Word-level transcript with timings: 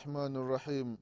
الله 0.00 0.26
الرحمن 0.26 0.36
الرحيم. 0.36 0.98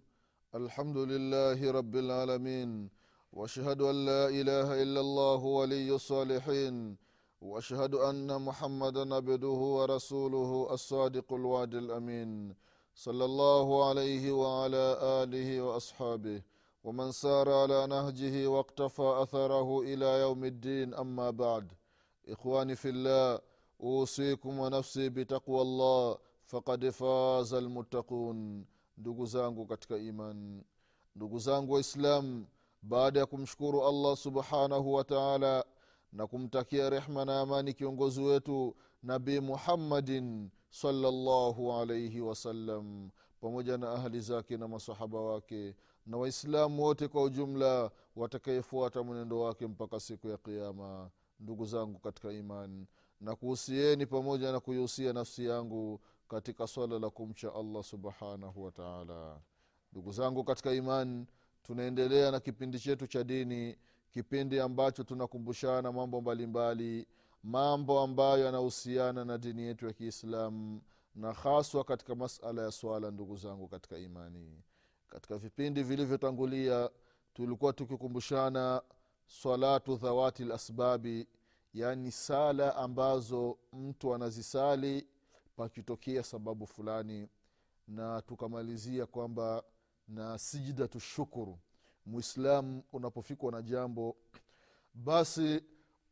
الحمد 0.55 0.97
لله 0.97 1.59
رب 1.71 1.95
العالمين. 1.97 2.91
واشهد 3.33 3.83
أن 3.83 3.97
لا 4.07 4.29
إله 4.29 4.83
إلا 4.83 5.01
الله 5.01 5.41
ولي 5.45 5.95
الصالحين. 5.95 6.97
واشهد 7.41 7.95
أن 7.95 8.43
محمدا 8.43 9.15
عبده 9.15 9.61
ورسوله 9.79 10.75
الصادق 10.75 11.33
الوعد 11.33 11.75
الأمين. 11.75 12.55
صلى 12.95 13.25
الله 13.25 13.89
عليه 13.89 14.33
وعلى 14.33 14.85
آله 15.23 15.49
وأصحابه. 15.63 16.43
ومن 16.85 17.13
سار 17.13 17.47
على 17.53 17.87
نهجه 17.87 18.47
واقتفى 18.51 19.09
أثره 19.23 19.81
إلى 19.81 20.21
يوم 20.21 20.45
الدين 20.45 20.95
أما 20.95 21.31
بعد. 21.31 21.67
ikhwani 22.27 22.77
fillah 22.77 23.41
usikum 23.79 24.59
wa 24.59 24.71
nafsi 24.71 25.11
bitaqwa 25.11 25.65
llah 25.65 26.19
fakad 26.45 26.91
faza 26.91 27.61
lmuttaqun 27.61 28.67
ndugu 28.99 29.27
zangu 29.27 29.67
katika 29.67 29.97
iman 29.97 30.63
ndugu 31.17 31.39
zangu 31.39 31.73
waislam 31.73 32.47
baada 32.83 33.21
ya 33.21 33.27
kumshukuru 33.27 33.87
allah 33.87 34.17
subhanahu 34.17 34.95
wa 34.95 35.05
taala 35.05 35.65
na 36.13 36.27
kumtakia 36.27 36.91
rehma 36.91 37.25
na 37.25 37.41
amani 37.41 37.73
kiongozi 37.75 38.23
wetu 38.23 38.77
nabii 39.03 39.41
muhammadin 39.41 40.51
salllahu 40.71 41.73
alaihi 41.73 42.21
wasallam 42.21 43.11
pamoja 43.41 43.79
na 43.79 43.93
ahli 43.93 44.21
zake 44.21 44.57
na 44.57 44.69
masahaba 44.69 45.21
wake 45.21 45.75
na 46.07 46.17
waislamu 46.17 46.83
wote 46.83 47.09
kwa 47.09 47.23
ujumla 47.23 47.91
watakayefuata 48.17 49.03
mwenendo 49.03 49.41
wake 49.41 49.67
mpaka 49.67 50.01
siku 50.01 50.29
ya 50.29 50.37
qiama 50.37 51.11
ndugu 51.41 51.65
zangu 51.67 51.99
katika 51.99 52.33
iman 52.33 52.87
na 53.21 53.37
kuhusieni 53.37 54.07
pamoja 54.07 54.53
na 54.53 54.61
kuihusia 54.61 55.13
nafsi 55.13 55.45
yangu 55.47 56.01
katika 56.29 56.67
swala 56.67 56.99
la 56.99 57.11
kumcha 57.11 57.55
allah 57.55 57.83
subhanahu 57.85 58.65
wataala 58.65 59.41
ndugu 59.93 60.13
zangu 60.13 60.45
katika 60.45 60.73
imani 60.73 61.27
tunaendelea 61.63 62.31
na 62.31 62.41
kipindi 62.41 62.79
chetu 62.79 63.07
cha 63.07 63.25
dini 63.25 63.77
kipindi 64.11 64.61
ambacho 64.61 65.05
tunakumbushana 65.05 65.93
mambo 65.93 66.21
mbalimbali 66.21 67.07
mambo 67.43 68.01
ambayo 68.01 68.45
yanahusiana 68.45 69.25
na 69.25 69.39
dini 69.39 69.63
yetu 69.63 69.87
ya 69.87 69.93
kiislamu 69.93 70.81
na 71.15 71.33
haswa 71.33 71.85
katika 71.85 72.15
masala 72.15 72.63
ya 72.63 72.71
swala 72.73 73.11
ndugu 73.11 73.37
zangu 73.37 73.69
katika 73.69 73.99
imani. 73.99 74.63
Katika 75.09 75.39
vipindi 75.39 75.83
vilivyotangulia 75.83 76.91
tulikuwa 77.35 77.73
tukikumbushana 77.73 78.83
salatu 79.27 79.97
dhawati 79.97 80.45
lasbabi 80.45 81.27
yaani 81.75 82.13
sala 82.13 82.77
ambazo 82.77 83.59
mtu 83.73 84.15
anazisali 84.15 85.07
pakitokea 85.59 86.23
sababu 86.23 86.67
fulani 86.67 87.29
na 87.89 88.23
tukamalizia 88.23 89.07
kwamba 89.07 89.63
na 90.09 90.39
sijidatu 90.39 91.01
shukuru. 91.01 91.59
Mwislamu 92.07 92.83
unapofikwa 92.93 93.53
na 93.53 93.63
jambo 93.63 94.17
basi 94.95 95.63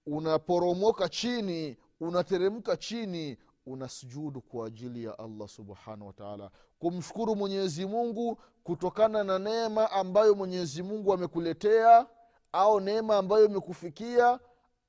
unaporomoka 0.06 1.08
chini 1.08 1.76
unateremka 2.00 2.76
chini 2.76 3.38
unasujudu 3.66 4.40
kwa 4.40 4.66
ajili 4.66 5.04
ya 5.04 5.18
allah 5.18 5.48
subhanahu 5.48 6.06
wataala 6.06 6.50
kumshukuru 6.78 7.36
mwenyezi 7.36 7.86
mungu 7.86 8.38
kutokana 8.64 9.24
na 9.24 9.38
neema 9.38 9.90
ambayo 9.90 10.34
mwenyezi 10.34 10.82
mungu 10.82 11.12
amekuletea 11.12 12.06
au 12.52 12.80
neema 12.80 13.16
ambayo 13.16 13.44
imekufikia 13.44 14.40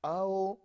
au 0.02 0.58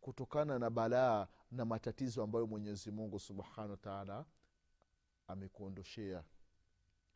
kutokana 0.00 0.58
na 0.58 0.70
balaa 0.70 1.26
na 1.56 1.64
matatizo 1.64 2.22
ambayo 2.22 2.46
mwenyezi 2.46 2.90
mungu 2.90 3.18
subhanahu 3.20 3.70
wataala 3.70 4.24
amekuondoshea. 5.26 6.24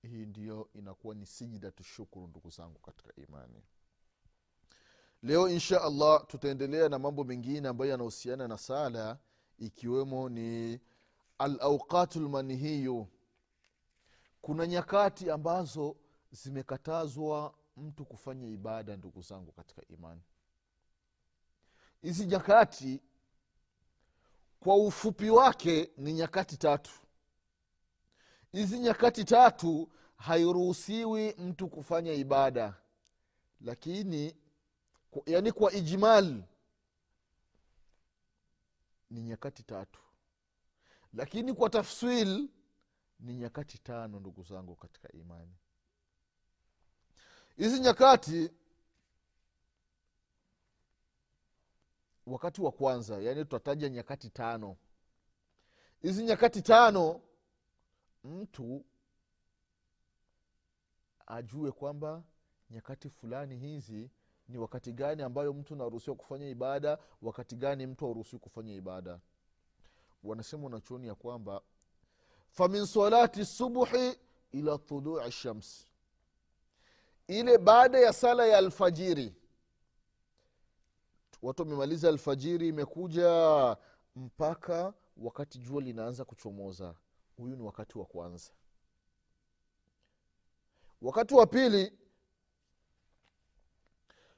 Hii 0.03 0.27
ndiyo 0.27 0.69
inakuwa 0.75 1.15
ni 1.15 1.27
sijida 1.27 1.71
tushukuru 1.71 2.27
ndugu 2.27 2.51
zangu 2.51 2.79
katika 2.79 3.13
imani. 3.17 3.63
Leo 5.23 5.49
insha 5.49 5.83
allah 5.83 6.27
tutaendelea 6.27 6.89
na 6.89 6.99
mambo 6.99 7.25
mengine 7.25 7.69
ambayo 7.69 7.91
yanahusiana 7.91 8.49
na 8.49 8.59
sala 8.59 9.19
ikiwemo 9.59 10.29
ni 10.29 10.81
alauqatu 11.39 12.21
lmanhiyu 12.21 13.07
kuna 14.43 14.67
nyakati 14.67 15.31
ambazo 15.31 15.97
zimekatazwa 16.31 17.55
mtu 17.77 18.05
kufanya 18.05 18.49
ibada 18.49 18.97
ndugu 18.97 19.23
zangu 19.23 19.53
katika 19.53 19.83
imani. 19.89 20.21
Hizi 22.03 22.27
nyakati 22.27 23.03
kwa 24.61 24.77
ufupi 24.77 25.31
wake 25.31 25.91
ni 25.97 26.13
nyakati 26.13 26.57
tatu. 26.57 26.91
Hizi 28.53 28.79
nyakati 28.79 29.25
tatu 29.25 29.89
hairuhusiwi 30.17 31.35
mtu 31.39 31.69
kufanya 31.69 32.13
ibada. 32.13 32.75
Lakini 33.61 34.37
yaani 35.27 35.53
kwa 35.53 35.73
ijmal 35.73 36.43
ni 39.11 39.23
nyakati 39.23 39.63
tatu. 39.63 40.01
Lakini 41.15 41.55
kwa 41.55 41.71
tafsil 41.71 42.49
ni 43.21 43.37
nyakati 43.37 43.79
tano 43.79 44.21
ndugu 44.21 44.43
zangu 44.43 44.77
katika 44.77 45.13
imani. 45.13 45.55
Hizi 47.57 47.81
nyakati 47.81 48.51
wakati 52.27 52.63
wa 52.63 52.73
kwanza 52.73 53.21
yaani 53.21 53.45
tutataja 53.45 53.89
nyakati 53.89 54.31
tano. 54.31 54.77
Hizi 56.03 56.25
nyakati 56.25 56.63
tano 56.63 57.21
mtu 58.25 58.85
ajue 61.27 61.73
kwamba 61.73 62.23
nyakati 62.71 63.09
fulani 63.11 63.57
hizi 63.57 64.11
ni 64.49 64.59
wakati 64.59 64.93
gani 64.93 65.23
ambayo 65.23 65.53
mtu 65.53 65.75
anaruhusiwa 65.75 66.17
kufanya 66.17 66.49
ibada 66.49 66.99
wakati 67.23 67.57
gani 67.57 67.87
mtu 67.87 68.07
aruhusiwi 68.07 68.41
kufanya 68.41 68.75
ibada. 68.75 69.21
Wanasema 70.25 70.65
wanachuoni 70.65 71.07
ya 71.07 71.15
kwamba 71.15 71.63
famin 72.51 72.87
salati 72.87 73.45
subuhi 73.45 74.19
ila 74.53 74.79
tului 74.79 75.33
shamsi. 75.33 75.87
Ile 77.29 77.59
baada 77.59 77.99
ya 77.99 78.13
sala 78.13 78.47
ya 78.47 78.59
alfajiri 78.59 79.35
watu 81.43 81.63
wamemaliza 81.63 82.09
alfajiri 82.09 82.69
imekuja 82.69 83.77
mpaka 84.17 84.95
wakati 85.17 85.59
jua 85.59 85.83
linaanza 85.83 86.25
kuchomoza. 86.25 86.95
Huyu 87.37 87.57
ni 87.57 87.63
wakati 87.63 87.99
wa 87.99 88.05
kwanza. 88.05 88.51
Wakati 91.03 91.35
wa 91.35 91.47
pili 91.47 91.93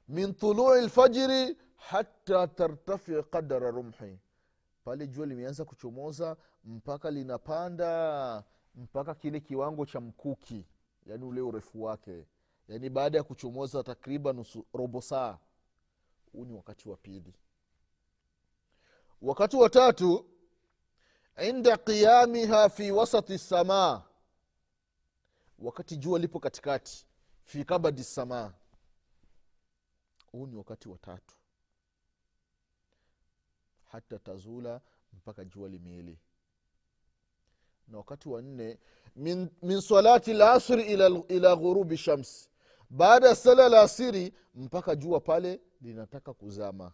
min 0.09 0.35
tului 0.35 0.87
lfajiri 0.87 1.57
hata 1.77 2.47
tartafi 2.49 3.23
qadara 3.31 3.71
rumhi. 3.71 4.19
Pale 4.85 5.07
jua 5.07 5.27
limeanza 5.27 5.65
kuchomoza 5.65 6.37
mpaka 6.65 7.11
linapanda 7.11 8.45
mpaka 8.75 9.15
kile 9.15 9.41
kiwango 9.41 9.87
cha 9.87 10.01
mkuki 10.01 10.67
yaani 11.07 11.25
ule 11.25 11.41
urefu 11.41 11.83
wake. 11.83 12.27
Yaani 12.69 12.91
baada 12.91 13.19
ya 13.19 13.25
kuchomoza 13.25 13.83
takriban 13.83 14.45
robo 14.75 15.01
saa 15.01 15.39
huu 16.33 16.45
ni 16.45 16.53
wakati 16.53 16.89
wa 16.89 16.97
pili. 16.97 17.35
Wakati 19.23 19.57
wa 19.57 19.71
tatu 19.71 20.27
inda 21.49 21.77
qiyamiha 21.77 22.69
fi 22.69 22.91
wasati 22.91 23.39
samaa. 23.39 24.03
Wakati 25.59 25.97
jua 25.97 26.19
lipo 26.19 26.41
katikati 26.41 27.07
fi 27.45 27.65
kabadi 27.65 28.05
samaa. 28.05 28.53
Huu 30.33 30.47
ni 30.47 30.57
wakati 30.57 30.89
wa 30.89 30.99
tatu. 30.99 31.35
Hata 33.85 34.19
tazula 34.19 34.81
mpaka 35.13 35.45
jua 35.45 35.69
limili. 35.69 36.19
Na 37.89 37.99
wakati 37.99 38.29
wa 38.29 38.43
nne 38.43 38.79
min, 39.17 39.51
min 39.63 39.81
salati 39.81 40.33
lasri 40.33 40.83
ila, 40.83 41.23
ila 41.29 41.57
ghurubi 41.57 41.97
shams. 41.97 42.49
Baada 42.91 43.29
ya 43.29 43.35
sala 43.37 43.69
la 43.69 43.81
asiri 43.83 44.35
mpaka 44.55 44.97
jua 44.97 45.21
pale 45.21 45.61
linataka 45.83 46.35
kuzama. 46.35 46.93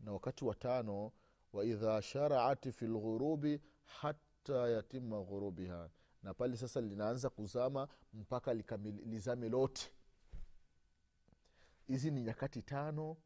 Na 0.00 0.12
wakati 0.12 0.44
wa 0.44 0.54
tano 0.54 1.12
waidha 1.52 2.02
sharaat 2.02 2.70
fi 2.72 2.86
lghurubi 2.86 3.60
hata 3.84 4.68
yatima 4.68 5.22
ghurubiha. 5.22 5.90
Na 6.22 6.34
pale 6.34 6.56
sasa 6.56 6.80
linaanza 6.80 7.30
kuzama 7.30 7.88
mpaka 8.12 8.54
lizame 8.54 9.48
lote. 9.48 9.92
Hizi 11.86 12.10
ni 12.10 12.20
nyakati 12.20 12.62
tano 12.62 13.16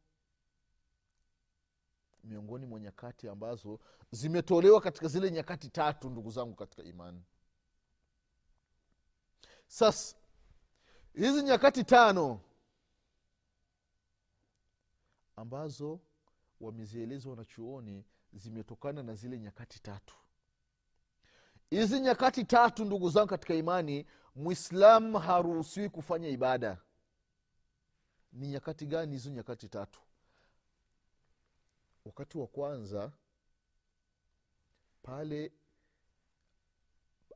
miongoni 2.23 2.65
mwa 2.65 2.79
nyakati 2.79 3.29
ambazo 3.29 3.79
zimetolewa 4.11 4.81
katika 4.81 5.07
zile 5.07 5.31
nyakati 5.31 5.69
tatu 5.69 6.09
ndugu 6.09 6.31
zangu 6.31 6.55
katika 6.55 6.83
imani. 6.83 7.23
Sasa 9.67 10.15
hizi 11.13 11.43
nyakati 11.43 11.83
tano 11.83 12.41
ambazo 15.39 15.99
wamezieleza 16.61 17.29
wanachuoni 17.29 18.05
zimetokana 18.33 19.03
na 19.03 19.15
zile 19.15 19.39
nyakati 19.39 19.79
tatu. 19.81 20.15
Hizi 21.69 21.99
nyakati 21.99 22.45
tatu 22.45 22.85
ndugu 22.85 23.09
zangu 23.09 23.27
katika 23.27 23.53
imani 23.53 24.05
mwislamu 24.35 25.17
haruhusiwi 25.17 25.89
kufanya 25.89 26.27
ibada. 26.29 26.81
Ni 28.31 28.47
nyakati 28.47 28.85
gani 28.85 29.11
hizo 29.11 29.29
nyakati 29.29 29.69
tatu? 29.69 29.99
Wakati 32.05 32.37
wa 32.37 32.47
kwanza 32.47 33.11
pale 35.03 35.51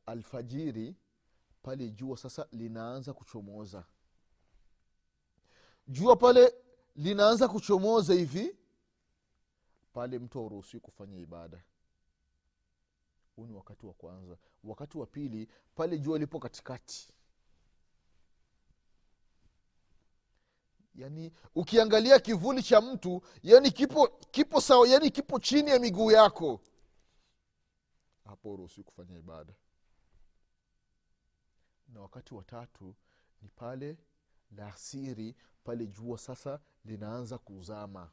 alfajiri 0.06 0.96
pale 1.62 1.90
jua 1.90 2.18
sasa 2.18 2.48
linaanza 2.52 3.14
kuchomoza. 3.14 3.86
Jua 5.88 6.16
pale 6.16 6.63
linaanza 6.96 7.48
kuchomoza 7.48 8.14
hivi 8.14 8.56
pale 9.94 10.20
mtu 10.20 10.38
hauruhusiwi 10.40 10.82
kufanya 10.82 11.18
ibada. 11.18 11.64
Huu 13.36 13.46
ni 13.48 13.54
wakati 13.54 13.86
wa 13.86 13.94
kwanza. 13.94 14.38
Wakati 14.64 14.98
wa 14.98 15.06
pili 15.06 15.48
pale 15.76 15.98
jua 16.00 16.20
lipo 16.20 16.40
katikati. 16.40 17.10
Yaani 20.96 21.34
ukiangalia 21.56 22.20
kivuli 22.20 22.64
cha 22.64 22.82
mtu 22.82 23.22
yani 23.44 23.72
kipo 23.72 24.08
kipo 24.08 24.62
sawa 24.62 24.88
yani 24.88 25.10
kipo 25.12 25.40
chini 25.40 25.70
ya 25.70 25.80
miguu 25.80 26.12
yako 26.12 26.62
hapo 28.26 28.54
uruhusiwi 28.54 28.84
kufanya 28.84 29.18
ibada. 29.18 29.54
Na 31.88 32.02
wakati 32.02 32.34
wa 32.34 32.44
tatu 32.44 32.96
ni 33.42 33.50
pale 33.50 33.98
la 34.52 34.68
asiri 34.74 35.36
pale 35.64 35.88
jua 35.88 36.18
sasa 36.18 36.60
linaanza 36.86 37.38
kuzama. 37.38 38.12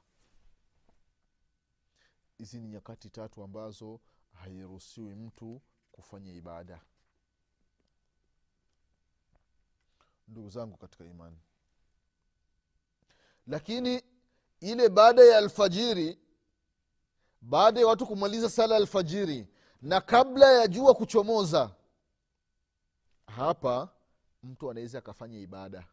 Hizi 2.38 2.60
ni 2.60 2.68
nyakati 2.68 3.10
tatu 3.10 3.42
ambazo 3.42 4.00
hairuhusiwi 4.32 5.14
mtu 5.14 5.60
kufanya 5.92 6.32
ibada. 6.32 6.80
Ndugu 10.28 10.50
zangu 10.50 10.76
katika 10.76 11.04
imani. 11.04 11.38
Lakini 13.46 14.02
ile 14.60 14.88
baada 14.88 15.22
ya 15.24 15.38
alfajiri 15.38 16.18
baada 17.40 17.80
ya 17.80 17.86
watu 17.86 18.06
kumaliza 18.06 18.50
sala 18.50 18.76
alfajiri 18.76 19.48
na 19.82 20.00
kabla 20.00 20.52
ya 20.52 20.66
jua 20.68 20.94
kuchomoza 20.94 21.74
hapa 23.26 23.88
mtu 24.42 24.70
anaweza 24.70 24.98
akafanya 24.98 25.38
ibada 25.38 25.86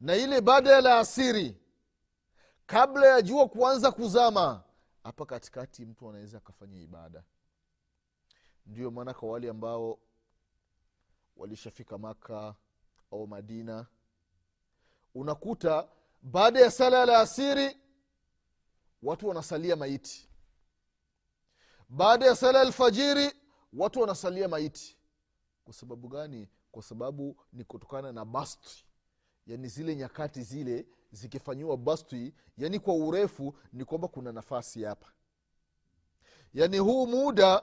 na 0.00 0.16
ile 0.16 0.40
baada 0.40 0.70
ya 0.70 0.80
laasiri 0.80 1.56
kabla 2.66 3.06
ya 3.06 3.22
jua 3.22 3.48
kuanza 3.48 3.92
kuzama 3.92 4.64
hapa 5.04 5.26
katikati 5.26 5.86
mtu 5.86 6.08
anaweza 6.08 6.38
akafanya 6.38 6.80
ibada. 6.80 7.24
Ndio 8.66 8.90
maana 8.90 9.14
kwa 9.14 9.28
wale 9.30 9.50
ambao 9.50 9.98
walishafika 11.36 11.98
maka 11.98 12.54
au 13.12 13.26
madina 13.26 13.86
unakuta 15.14 15.88
baada 16.22 16.60
ya 16.60 16.70
sala 16.70 16.98
ya 16.98 17.06
laasiri 17.06 17.76
watu 19.02 19.28
wanasalia 19.28 19.76
maiti. 19.76 20.28
Baada 21.88 22.26
ya 22.26 22.36
sala 22.36 22.58
ya 22.58 22.64
alfajiri 22.66 23.32
watu 23.72 24.00
wanasalia 24.00 24.48
maiti. 24.48 24.96
Kwa 25.64 25.74
sababu 25.74 26.08
gani? 26.08 26.48
Kwa 26.72 26.82
sababu 26.82 27.36
ni 27.52 27.64
kutokana 27.64 28.12
na 28.12 28.24
basti 28.24 28.86
yaani 29.46 29.68
zile 29.68 29.96
nyakati 29.96 30.42
zile 30.42 30.86
zikifanyiwa 31.12 31.76
basti 31.76 32.34
yani 32.58 32.78
kwa 32.78 32.94
urefu 32.94 33.54
ni 33.72 33.84
kwamba 33.84 34.08
kuna 34.08 34.32
nafasi 34.32 34.82
hapa. 34.84 35.06
Yaani 36.54 36.78
huu 36.78 37.06
muda 37.06 37.62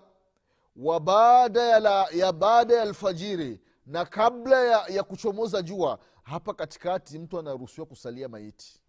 wa 0.75 0.99
baada 0.99 1.61
ya, 1.63 2.07
ya 2.11 2.31
baada 2.33 2.75
ya 2.75 2.81
alfajiri 2.81 3.59
na 3.85 4.05
kabla 4.05 4.63
ya, 4.65 4.87
ya 4.87 5.03
kuchomoza 5.03 5.61
jua 5.61 5.99
hapa 6.23 6.53
katikati 6.53 7.19
mtu 7.19 7.39
anaruhusiwa 7.39 7.87
kusalia 7.87 8.29
maiti. 8.29 8.81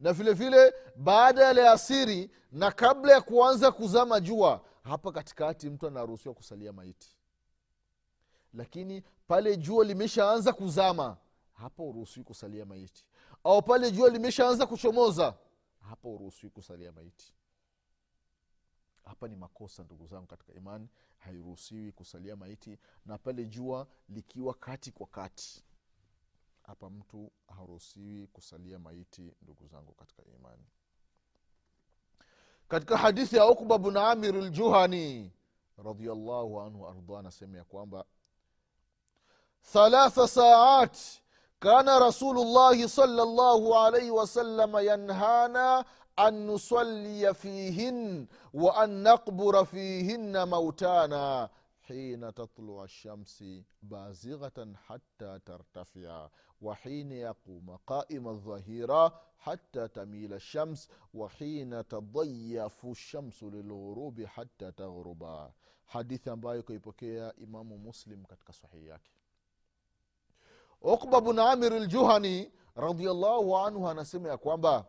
Na 0.00 0.12
vile 0.12 0.32
vile 0.32 0.74
baada 0.96 1.44
ya 1.44 1.52
leasiri 1.52 2.30
na 2.52 2.70
kabla 2.70 3.12
ya 3.12 3.20
kuanza 3.20 3.72
kuzama 3.72 4.20
jua 4.20 4.64
hapa 4.82 5.12
katikati 5.12 5.70
mtu 5.70 5.86
anaruhusiwa 5.86 6.34
kusalia 6.34 6.72
maiti. 6.72 7.16
Lakini 8.54 9.02
pale 9.30 9.56
jua 9.56 9.84
limeshaanza 9.84 10.52
kuzama 10.52 11.16
hapa 11.52 11.82
uruhusiwi 11.82 12.24
kusalia 12.24 12.64
maiti. 12.66 13.04
Au 13.44 13.62
pale 13.62 13.90
jua 13.90 14.10
limeshaanza 14.10 14.66
kuchomoza 14.66 15.34
hapa 15.80 16.08
uruhusiwi 16.08 16.50
kusalia 16.50 16.92
maiti. 16.92 17.34
Hapa 19.04 19.28
ni 19.28 19.36
makosa 19.36 19.84
ndugu 19.84 20.06
zangu 20.06 20.26
katika 20.26 20.52
imani. 20.54 20.88
Hairuhusiwi 21.18 21.92
kusalia 21.92 22.36
maiti 22.36 22.78
na 23.06 23.18
pale 23.18 23.44
jua 23.46 23.86
likiwa 24.08 24.54
kati 24.54 24.92
kwa 24.92 25.06
kati 25.06 25.64
hapa 26.62 26.90
mtu 26.90 27.32
haruhusiwi 27.56 28.26
kusalia 28.26 28.78
maiti 28.78 29.34
ndugu 29.42 29.66
zangu 29.66 29.92
katika 29.92 30.22
imani. 30.24 30.64
Katika 32.68 32.96
hadithi 32.96 33.36
ya 33.36 33.46
ukba 33.46 33.78
bnu 33.78 34.00
amir 34.00 34.34
ljuhani 34.34 35.32
radiallahu 35.84 36.60
anhu 36.60 36.88
arda 36.88 37.18
anasema 37.18 37.58
ya 37.58 37.64
kwamba 37.64 38.04
ثلاث 39.64 40.20
ساعات 40.20 40.98
كان 41.60 41.88
رسول 41.88 42.38
الله 42.38 42.86
صلى 42.86 43.22
الله 43.22 43.78
عليه 43.78 44.10
وسلم 44.10 44.76
ينهانا 44.78 45.84
أن 46.18 46.46
نصلي 46.46 47.34
فيهن 47.34 48.26
وأن 48.54 49.02
نقبر 49.02 49.64
فيهن 49.64 50.48
موتانا 50.48 51.50
حين 51.80 52.34
تطلع 52.34 52.84
الشمس 52.84 53.44
بازغة 53.82 54.72
حتى 54.86 55.38
ترتفع 55.46 56.28
وحين 56.62 57.12
يقوم 57.12 57.76
قائم 57.86 58.28
الظهيرة 58.28 59.20
حتى 59.38 59.88
تميل 59.88 60.32
الشمس 60.34 60.88
وحين 61.14 61.88
تضيف 61.88 62.86
الشمس 62.86 63.42
للغروب 63.42 64.24
حتى 64.24 64.72
تغرب. 64.72 65.50
حديثا 65.86 66.34
ambayo 66.34 66.70
يبكي 66.70 67.30
إمام 67.44 67.86
مسلم 67.86 68.22
كتك 68.24 68.50
sahihi 68.52 69.19
ukba 70.80 71.20
bn 71.20 71.38
amir 71.38 71.72
ljuhani 71.72 72.52
radiallahu 72.76 73.56
anhu 73.58 73.88
anasema 73.88 74.28
ya 74.28 74.38
kwamba 74.38 74.86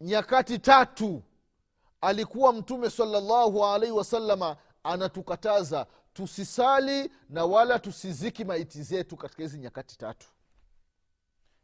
nyakati 0.00 0.58
tatu 0.58 1.22
alikuwa 2.00 2.52
mtume 2.52 2.90
salallahu 2.90 3.66
alaihi 3.66 3.94
wasalama 3.96 4.56
anatukataza 4.82 5.86
tusisali 6.12 7.12
na 7.28 7.44
wala 7.44 7.78
tusiziki 7.78 8.44
maiti 8.44 8.82
zetu 8.82 9.16
katika 9.16 9.42
hizi 9.42 9.58
nyakati 9.58 9.98
tatu. 9.98 10.26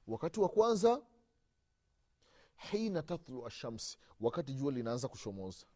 Wakati 0.06 0.40
wa 0.40 0.48
kwanza 0.48 1.02
hina 2.56 3.02
tatlu 3.02 3.46
ashamsi 3.46 3.98
wakati 4.20 4.54
jua 4.54 4.72
linaanza 4.72 5.08
kushomoza. 5.08 5.66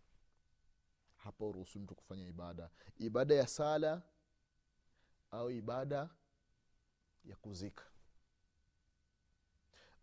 Hapa 1.17 1.45
uruhusu 1.45 1.79
mtu 1.81 1.95
kufanya 1.95 2.27
ibada. 2.27 2.71
Ibada 2.97 3.35
ya 3.35 3.47
sala 3.47 4.03
au 5.31 5.51
ibada 5.51 6.09
ya 7.25 7.37
kuzika. 7.37 7.85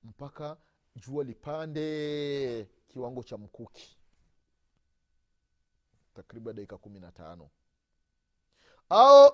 Mpaka 0.03 0.57
jua 0.95 1.23
lipande 1.23 2.67
kiwango 2.87 3.23
cha 3.23 3.37
mkuki. 3.37 3.97
Takriban 6.13 6.55
dakika 6.55 6.77
kumi 6.77 6.99
na 6.99 7.11
tano. 7.11 7.49
Au 8.89 9.31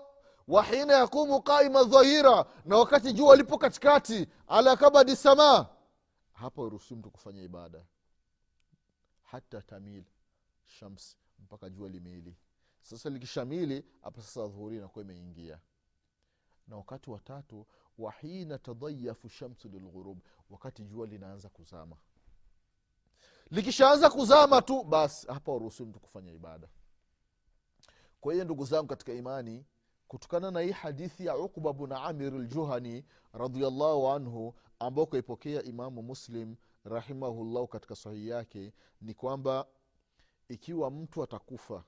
wahina 0.48 0.94
yakumu 0.94 1.42
qaima 1.42 1.84
dhahira 1.84 2.46
na 2.66 2.78
wakati 2.78 3.13
jua 3.13 3.36
lipo 3.36 3.58
katikati 3.58 4.28
ala 4.48 4.78
kabadi 4.78 5.16
samaa 5.16 5.66
hapa 6.34 6.62
uruhusu 6.62 6.96
mtu 6.96 7.12
kufanya 7.12 7.42
ibada. 7.44 7.86
Hata 9.24 9.62
tamil 9.62 10.04
shams 10.66 11.18
mpaka 11.40 11.70
jua 11.70 11.90
limeili. 11.90 12.36
Sasa 12.82 13.10
likishamili 13.10 13.86
hapa 14.02 14.22
sasa 14.22 14.48
dhuhuri 14.48 14.78
inakuwa 14.78 15.06
imeingia 15.06 15.60
na 16.67 16.75
wakati 16.77 17.10
wa 17.10 17.20
tatu 17.20 17.65
wahina 17.98 18.58
tadayafu 18.58 19.29
shamsu 19.29 19.70
lilghurub 19.70 20.20
wakati 20.50 20.84
jua 20.84 21.08
linaanza 21.08 21.50
kuzama. 21.50 21.96
Likishaanza 23.51 24.10
kuzama 24.10 24.62
tu 24.62 24.84
basi 24.84 25.27
hapa 25.27 25.51
waruhusiwi 25.51 25.89
mtu 25.89 26.00
kufanya 26.00 26.32
ibada. 26.32 26.67
Kwa 28.22 28.34
hiyo 28.34 28.46
ndugu 28.46 28.65
zangu 28.65 28.88
katika 28.88 29.13
imani 29.13 29.65
kutokana 30.08 30.51
na 30.51 30.60
hii 30.62 30.72
hadithi 30.72 31.25
ya 31.25 31.38
uqba 31.38 31.74
bn 31.74 31.91
amir 31.91 32.34
ljuhani 32.34 33.05
radiallahu 33.34 34.10
anhu 34.10 34.55
ambao 34.79 35.05
kaipokea 35.05 35.63
imamu 35.63 36.03
muslim 36.03 36.55
rahimahullahu 36.84 37.67
katika 37.67 37.96
sahihi 37.96 38.27
yake 38.27 38.74
ni 39.01 39.13
kwamba 39.13 39.67
ikiwa 40.48 40.91
mtu 40.91 41.24
atakufa 41.24 41.84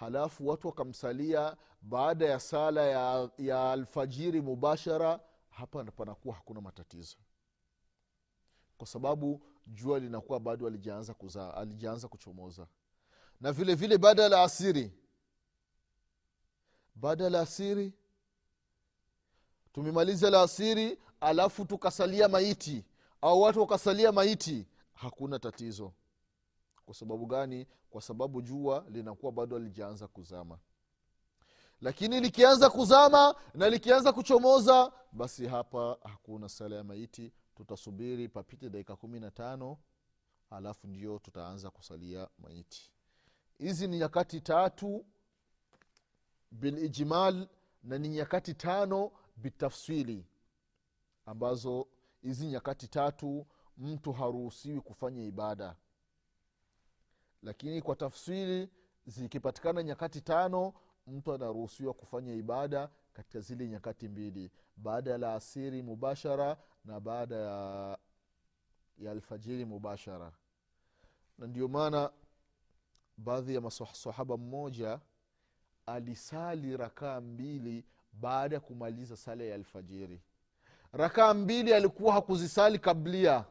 halafu 0.00 0.46
watu 0.48 0.66
wakamsalia 0.68 1.56
baada 1.82 2.26
ya 2.26 2.40
sala 2.40 2.82
ya, 2.86 3.30
ya 3.38 3.72
alfajiri 3.72 4.40
mubashara 4.40 5.20
hapa 5.50 5.84
panakuwa 5.84 6.34
hakuna 6.34 6.60
matatizo. 6.60 7.16
Kwa 8.78 8.86
sababu 8.86 9.42
jua 9.66 9.98
linakuwa 9.98 10.40
bado 10.40 10.66
alijaanza 10.66 11.14
kuzaa 11.14 11.54
alijaanza 11.54 12.08
kuchomoza. 12.08 12.66
Na 13.40 13.52
vile 13.52 13.74
vile 13.74 13.98
baada 13.98 14.22
ya 14.22 14.28
laasiri 14.28 14.92
baada 16.94 17.24
ya 17.24 17.30
laasiri 17.30 17.92
tumemaliza 19.72 20.30
laasiri 20.30 20.98
alafu 21.20 21.64
tukasalia 21.64 22.28
maiti 22.28 22.84
au 23.20 23.40
watu 23.40 23.60
wakasalia 23.60 24.12
maiti 24.12 24.66
hakuna 24.94 25.38
tatizo 25.38 25.92
kwa 26.90 26.94
sababu 26.94 27.26
gani? 27.26 27.66
Kwa 27.90 28.02
sababu 28.02 28.42
jua 28.42 28.84
linakuwa 28.88 29.32
bado 29.32 29.56
alijaanza 29.56 30.08
kuzama. 30.08 30.58
Lakini 31.80 32.20
likianza 32.20 32.70
kuzama 32.70 33.34
na 33.54 33.68
likianza 33.68 34.12
kuchomoza 34.12 34.92
basi 35.12 35.46
hapa 35.46 35.98
hakuna 36.04 36.48
sala 36.48 36.76
ya 36.76 36.84
maiti. 36.84 37.32
Tutasubiri 37.56 38.28
papite 38.28 38.70
dakika 38.70 38.96
kumi 38.96 39.20
na 39.20 39.30
tano 39.30 39.78
alafu 40.50 40.86
ndio 40.86 41.18
tutaanza 41.18 41.70
kusalia 41.70 42.28
maiti. 42.38 42.90
Hizi 43.58 43.88
ni 43.88 43.98
nyakati 43.98 44.40
tatu 44.40 45.06
bilijmal 46.50 47.48
na 47.82 47.98
ni 47.98 48.08
nyakati 48.08 48.54
tano 48.54 49.12
bitafsili 49.36 50.26
ambazo 51.26 51.86
hizi 52.22 52.46
nyakati 52.46 52.88
tatu 52.88 53.46
mtu 53.78 54.12
haruhusiwi 54.12 54.80
kufanya 54.80 55.24
ibada 55.24 55.76
lakini 57.42 57.82
kwa 57.82 57.96
tafsiri 57.96 58.68
zikipatikana 59.06 59.82
nyakati 59.82 60.20
tano 60.20 60.74
mtu 61.06 61.32
anaruhusiwa 61.32 61.94
kufanya 61.94 62.34
ibada 62.34 62.88
katika 63.12 63.40
zile 63.40 63.68
nyakati 63.68 64.08
mbili. 64.08 64.50
Baada 64.76 65.10
ya 65.10 65.18
laasiri 65.18 65.82
mubashara 65.82 66.56
na 66.84 67.00
baada 67.00 67.36
ya, 67.36 67.98
ya 68.98 69.10
alfajiri 69.10 69.64
mubashara. 69.64 70.32
Na 71.38 71.46
ndio 71.46 71.68
maana 71.68 72.10
baadhi 73.16 73.54
ya 73.54 73.60
masahaba 73.60 74.36
mmoja 74.36 75.00
alisali 75.86 76.76
rakaa 76.76 77.20
mbili 77.20 77.84
baada 78.12 78.54
ya 78.54 78.60
kumaliza 78.60 79.16
sala 79.16 79.44
ya 79.44 79.54
alfajiri. 79.54 80.22
Rakaa 80.92 81.34
mbili 81.34 81.74
alikuwa 81.74 82.12
hakuzisali 82.12 82.78
kablia 82.78 83.44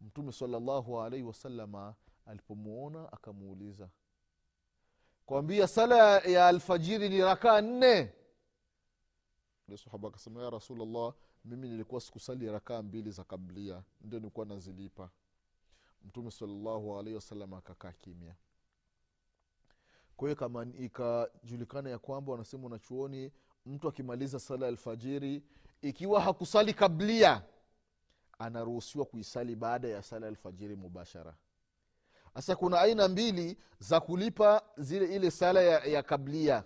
mtume 0.00 0.32
salallahu 0.32 1.00
alaihi 1.00 1.24
wasalama 1.26 1.94
alipomwona 2.26 3.12
akamuuliza 3.12 3.88
kwambia 5.26 5.66
sala 5.68 6.18
ya 6.18 6.46
alfajiri 6.46 7.08
ni 7.08 7.20
rakaa 7.20 7.60
nne? 7.60 8.12
Ule 9.68 9.76
sahaba 9.76 10.08
akasema 10.08 10.42
ya 10.42 10.50
rasulllah 10.50 11.14
mimi 11.44 11.68
nilikuwa 11.68 12.00
sikusali 12.00 12.50
rakaa 12.50 12.82
mbili 12.82 13.10
za 13.10 13.24
kablia 13.24 13.82
ndio 14.00 14.18
nilikuwa 14.18 14.46
nazilipa. 14.46 15.10
Mtume 16.04 16.30
salallahu 16.30 16.98
alaihi 16.98 17.14
wasalam 17.14 17.54
akakaa 17.54 17.92
kimya. 17.92 18.34
Kwa 20.16 20.34
kama 20.34 20.66
ikajulikana 20.78 21.90
ya 21.90 21.98
kwamba 21.98 22.32
wanasema 22.32 22.64
wanachuoni 22.64 23.32
mtu 23.66 23.88
akimaliza 23.88 24.40
sala 24.40 24.66
ya 24.66 24.68
alfajiri 24.68 25.42
ikiwa 25.82 26.20
hakusali 26.20 26.74
kablia 26.74 27.42
anaruhusiwa 28.38 29.04
kuisali 29.04 29.56
baada 29.56 29.88
ya 29.88 30.02
sala 30.02 30.26
ya 30.26 30.30
alfajiri 30.30 30.76
mubashara 30.76 31.36
sasa 32.34 32.56
kuna 32.56 32.80
aina 32.80 33.08
mbili 33.08 33.56
za 33.78 34.00
kulipa 34.00 34.62
zile 34.76 35.16
ile 35.16 35.30
sala 35.30 35.60
ya, 35.62 35.84
ya 35.84 36.02
kablia. 36.02 36.64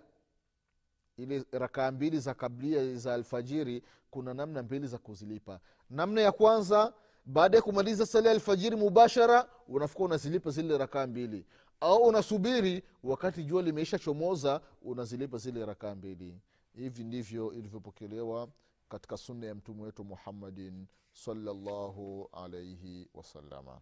Ile 1.16 1.44
rakaa 1.52 1.90
mbili 1.90 2.20
za 2.20 2.34
kablia 2.34 2.94
za 2.96 3.14
alfajiri 3.14 3.82
kuna 4.10 4.34
namna 4.34 4.62
mbili 4.62 4.86
za 4.86 4.98
kuzilipa. 4.98 5.60
Namna 5.90 6.20
ya 6.20 6.32
kwanza 6.32 6.92
baada 7.24 7.56
ya 7.56 7.62
kumaliza 7.62 8.06
sala 8.06 8.26
ya 8.28 8.34
alfajiri 8.34 8.76
mubashara 8.76 9.48
unafuka 9.68 10.04
unazilipa 10.04 10.50
zile 10.50 10.78
rakaa 10.78 11.06
mbili. 11.06 11.46
Au 11.80 12.02
unasubiri 12.02 12.82
wakati 13.04 13.44
jua 13.44 13.62
limeisha 13.62 13.98
chomoza 13.98 14.60
unazilipa 14.82 15.38
zile 15.38 15.66
rakaa 15.66 15.94
mbili. 15.94 16.40
Hivi 16.74 17.04
ndivyo 17.04 17.52
ilivyopokelewa 17.52 18.48
katika 18.88 19.16
sunna 19.16 19.46
ya 19.46 19.54
mtume 19.54 19.82
wetu 19.82 20.04
muhammadin 20.04 20.86
salllahu 21.12 22.28
alaihi 22.32 23.08
wasalama 23.14 23.80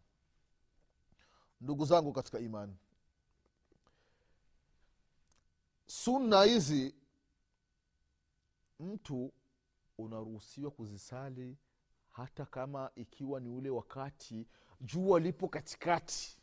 ndugu 1.61 1.85
zangu 1.85 2.13
katika 2.13 2.39
imani 2.39 2.77
sunna 5.87 6.43
hizi 6.43 6.95
mtu 8.81 9.33
unaruhusiwa 9.99 10.71
kuzisali 10.71 11.57
hata 12.11 12.47
kama 12.47 12.91
ikiwa 12.95 13.41
ni 13.41 13.49
ule 13.49 13.71
wakati 13.71 14.47
jua 14.81 15.21
lipo 15.21 15.49
katikati. 15.49 16.39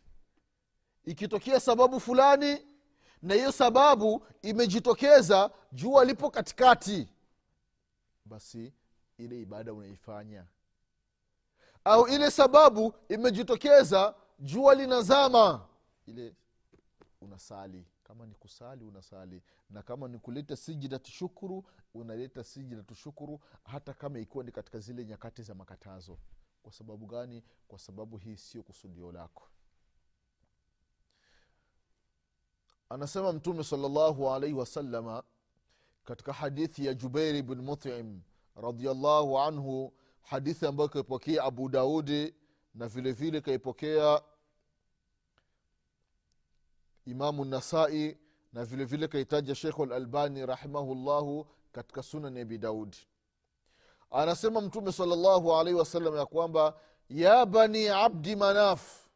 Ikitokea 1.06 1.60
sababu 1.60 2.00
fulani 2.00 2.68
na 3.22 3.34
hiyo 3.34 3.52
sababu 3.52 4.28
imejitokeza 4.42 5.52
jua 5.72 6.06
lipo 6.06 6.30
katikati 6.30 7.10
basi 8.26 8.74
ile 9.18 9.42
ibada 9.42 9.74
unaifanya. 9.74 10.46
Au 11.84 12.08
ile 12.08 12.32
sababu 12.32 12.94
imejitokeza 13.10 14.16
jua 14.40 14.76
linazama. 14.76 15.68
Ile 16.06 16.36
unasali. 17.22 17.86
Kama 18.04 18.26
ni 18.26 18.36
kusali 18.36 18.86
unasali. 18.86 19.42
Na 19.70 19.82
kama 19.84 20.08
ni 20.08 20.20
kuleta 20.20 20.56
sijidatu 20.56 21.12
shukuru 21.12 21.66
unaleta 21.94 22.44
sijidatu 22.44 22.96
shukuru 22.96 23.40
hata 23.64 23.94
kama 23.94 24.20
ikiwa 24.20 24.44
ni 24.44 24.52
katika 24.52 24.80
zile 24.80 25.06
nyakati 25.06 25.44
za 25.44 25.56
makatazo. 25.56 26.18
Kwa 26.64 26.72
sababu 26.72 27.06
gani? 27.06 27.44
Kwa 27.68 27.80
sababu 27.80 28.18
hii 28.18 28.38
sio 28.38 28.64
kusudio 28.64 29.12
lako. 29.12 29.44
Anasema 32.90 33.34
mtume 33.34 33.64
salllahu 33.64 34.30
alaihi 34.32 34.56
wasalama 34.56 35.24
katika 36.04 36.34
hadithi 36.34 36.86
ya 36.86 36.94
jubairi 36.94 37.42
bn 37.42 37.62
mutim 37.62 38.22
radiallahu 38.56 39.40
anhu 39.40 39.94
hadithi 40.22 40.66
ambayo 40.66 40.90
kaipokea 40.90 41.44
abu 41.44 41.70
daudi 41.70 42.36
na 42.74 42.88
vile 42.88 43.12
vile 43.12 43.42
kaipokea 43.42 44.22
imamu 47.06 47.46
nasai 47.46 48.18
na 48.54 48.66
vile 48.66 48.86
vile 48.86 49.08
kaitaja 49.08 49.56
shekhu 49.56 49.86
lalbani 49.86 50.46
rahimahullahu 50.46 51.48
katika 51.72 52.04
sunani 52.04 52.40
abi 52.40 52.58
daudi 52.58 52.98
anasema 54.12 54.62
mtume 54.62 54.92
salllahu 54.92 55.54
alaihi 55.56 55.80
wasallam 55.80 56.16
ya 56.16 56.26
kwamba 56.26 56.74
ya 57.10 57.46
bani 57.46 57.88
abdi 57.90 58.36
manaf 58.36 59.08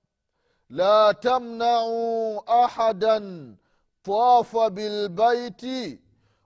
la 0.69 1.13
tamnau 1.13 2.43
ahadan 2.49 3.57
tafa 4.03 4.69
bilbaiti 4.69 6.01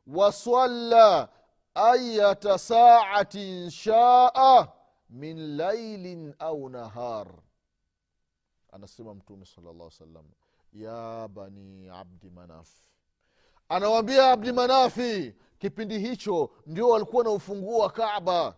wasalla 0.08 1.30
ayata 1.74 2.58
saatin 2.58 3.70
shaa 3.70 4.68
min 5.12 5.58
lailin 5.58 6.34
au 6.40 6.70
nahar. 6.70 7.28
Anasema 8.72 9.14
mtume 9.14 9.46
salllah 9.46 9.92
salam 9.92 10.26
ya 10.74 11.28
bani 11.28 11.90
abdi 11.90 12.30
manaf. 12.30 12.70
Anawambia 13.70 14.32
abdi 14.32 14.52
manafi 14.52 15.36
kipindi 15.60 16.00
hicho 16.00 16.50
ndio 16.66 16.90
walikuwa 16.90 17.24
na 17.24 17.30
ufunguo 17.30 17.78
wa 17.80 17.90
kaba 17.90 18.56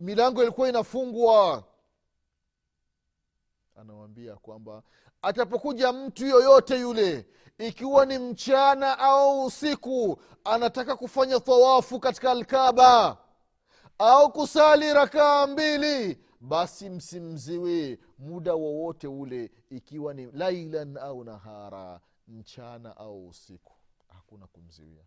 milango 0.00 0.42
ilikuwa 0.42 0.68
inafungwa. 0.68 1.64
Anawambia 3.76 4.36
kwamba 4.36 4.82
atapokuja 5.22 5.92
mtu 5.92 6.26
yoyote 6.26 6.80
yule 6.80 7.26
ikiwa 7.58 8.06
ni 8.06 8.18
mchana 8.18 8.98
au 8.98 9.44
usiku 9.44 10.18
anataka 10.44 10.96
kufanya 10.96 11.40
tawafu 11.40 12.00
katika 12.00 12.30
alkaba 12.30 13.18
au 13.98 14.32
kusali 14.32 14.92
rakaa 14.92 15.46
mbili 15.46 16.18
basi 16.40 16.90
msimziwi 16.90 17.98
muda 18.18 18.54
wowote 18.54 19.06
ule 19.08 19.50
ikiwa 19.70 20.14
ni 20.14 20.26
lailan 20.32 20.96
au 20.96 21.24
nahara 21.24 22.00
mchana 22.28 22.96
au 22.96 23.28
usiku. 23.28 23.72
Hakuna 24.08 24.46
kumziwia. 24.46 25.04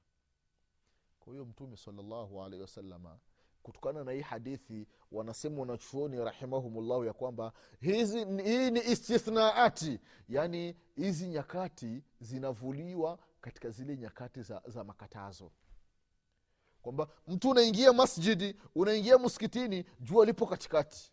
Kwa 1.19 1.33
hiyo 1.33 1.45
mtume 1.45 1.77
salllahu 1.77 2.43
alaihi 2.43 2.61
wasalama 2.61 3.19
kutokana 3.63 4.03
na 4.03 4.11
hii 4.11 4.21
hadithi 4.21 4.87
wanasema 5.11 5.59
wanachuoni 5.61 6.17
rahimahumullahu 6.17 7.05
ya 7.05 7.13
kwamba 7.13 7.53
hizi 7.81 8.25
hii 8.43 8.71
ni 8.71 8.79
istithnaati 8.79 9.99
yaani 10.29 10.75
hizi 10.95 11.27
nyakati 11.27 12.03
zinavuliwa 12.19 13.19
katika 13.41 13.69
zile 13.69 13.97
nyakati 13.97 14.41
za, 14.41 14.61
za 14.67 14.83
makatazo 14.83 15.51
kwamba 16.81 17.07
mtu 17.27 17.49
unaingia 17.49 17.93
masjidi 17.93 18.55
unaingia 18.75 19.17
msikitini 19.17 19.85
jua 19.99 20.25
lipo 20.25 20.45
katikati. 20.47 21.11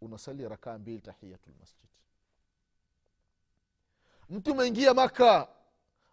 Unasali 0.00 0.48
rakaa 0.48 0.78
mbili 0.78 1.00
tahiyatulmasjid 1.00 1.88
mtu 4.30 4.52
umeingia 4.52 4.94
maka 4.94 5.48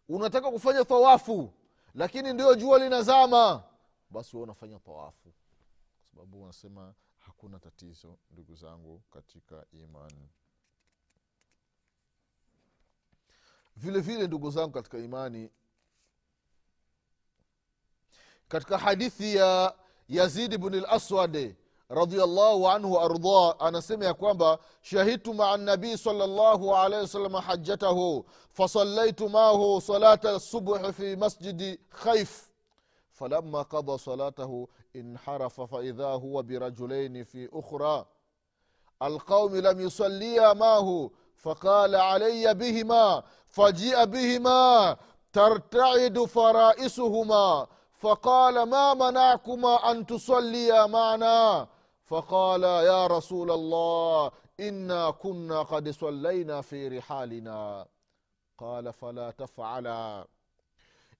unataka 0.09 0.51
kufanya 0.51 0.85
tawafu 0.85 1.53
lakini 1.95 2.33
ndio 2.33 2.55
jua 2.55 2.79
linazama 2.79 3.63
basi 4.09 4.31
huwa 4.31 4.43
unafanya 4.43 4.79
tawafu. 4.79 5.29
Kwa 5.29 6.09
sababu 6.11 6.41
wanasema 6.41 6.93
hakuna 7.19 7.59
tatizo 7.59 8.17
ndugu 8.31 8.55
zangu 8.55 9.01
katika 9.11 9.65
imani. 9.71 10.29
Vile 13.75 13.99
vile 13.99 14.27
ndugu 14.27 14.51
zangu 14.51 14.71
katika 14.71 14.97
imani 14.97 15.49
katika 18.48 18.78
hadithi 18.78 19.36
ya 19.36 19.74
yazidi 20.08 20.58
bni 20.58 20.80
laswad 20.80 21.54
radiallahu 21.88 22.68
anhu 22.68 22.92
waardah 22.92 23.54
anasema 23.58 24.04
ya 24.04 24.14
kwamba 24.14 24.58
shahidtu 24.82 25.34
maa 25.34 25.56
nabii 25.56 25.96
sala 25.96 26.26
llahu 26.26 26.76
alaihi 26.76 27.02
wasallam 27.02 27.32
hajatahu 27.32 28.26
fasallaitu 28.52 29.28
maahu 29.28 29.80
salata 29.80 30.32
lsubuhi 30.32 30.92
fi 30.92 31.16
masjidi 31.16 31.80
khaif 32.04 32.50
فلما 33.14 33.62
قضى 33.62 33.98
صلاته 33.98 34.68
انحرف 34.96 35.60
فإذا 35.60 36.06
هو 36.06 36.42
برجلين 36.42 37.24
في 37.24 37.48
أخرى 37.52 38.06
القوم 39.02 39.56
لم 39.56 39.80
يصليا 39.80 40.52
معه 40.52 41.10
فقال 41.36 41.94
علي 41.94 42.54
بهما 42.54 43.22
فجيء 43.48 44.04
بهما 44.04 44.96
ترتعد 45.32 46.24
فرائسهما 46.24 47.66
فقال 47.99 48.63
ما 48.63 48.93
منعكما 48.93 49.91
أن 49.91 50.05
تصليا 50.05 50.85
معنا؟ 50.85 51.67
فقال 52.03 52.63
يا 52.63 53.07
رسول 53.07 53.51
الله 53.51 54.31
إنا 54.59 55.11
كنا 55.11 55.61
قد 55.61 55.89
صلينا 55.89 56.61
في 56.61 56.87
رحالنا. 56.87 57.85
قال 58.57 58.93
فلا 58.93 59.31
تفعلا. 59.31 60.27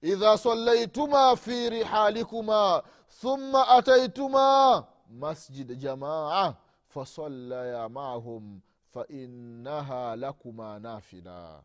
إذا 0.04 0.36
صليتما 0.36 1.34
في 1.34 1.68
رحالكما 1.68 2.82
ثم 3.08 3.56
أتيتما 3.56 4.84
مسجد 5.10 5.78
جماعة 5.78 6.56
فصليا 6.88 7.88
معهم 7.88 8.60
فإنها 8.92 10.16
لكما 10.16 10.78
نافلة. 10.78 11.62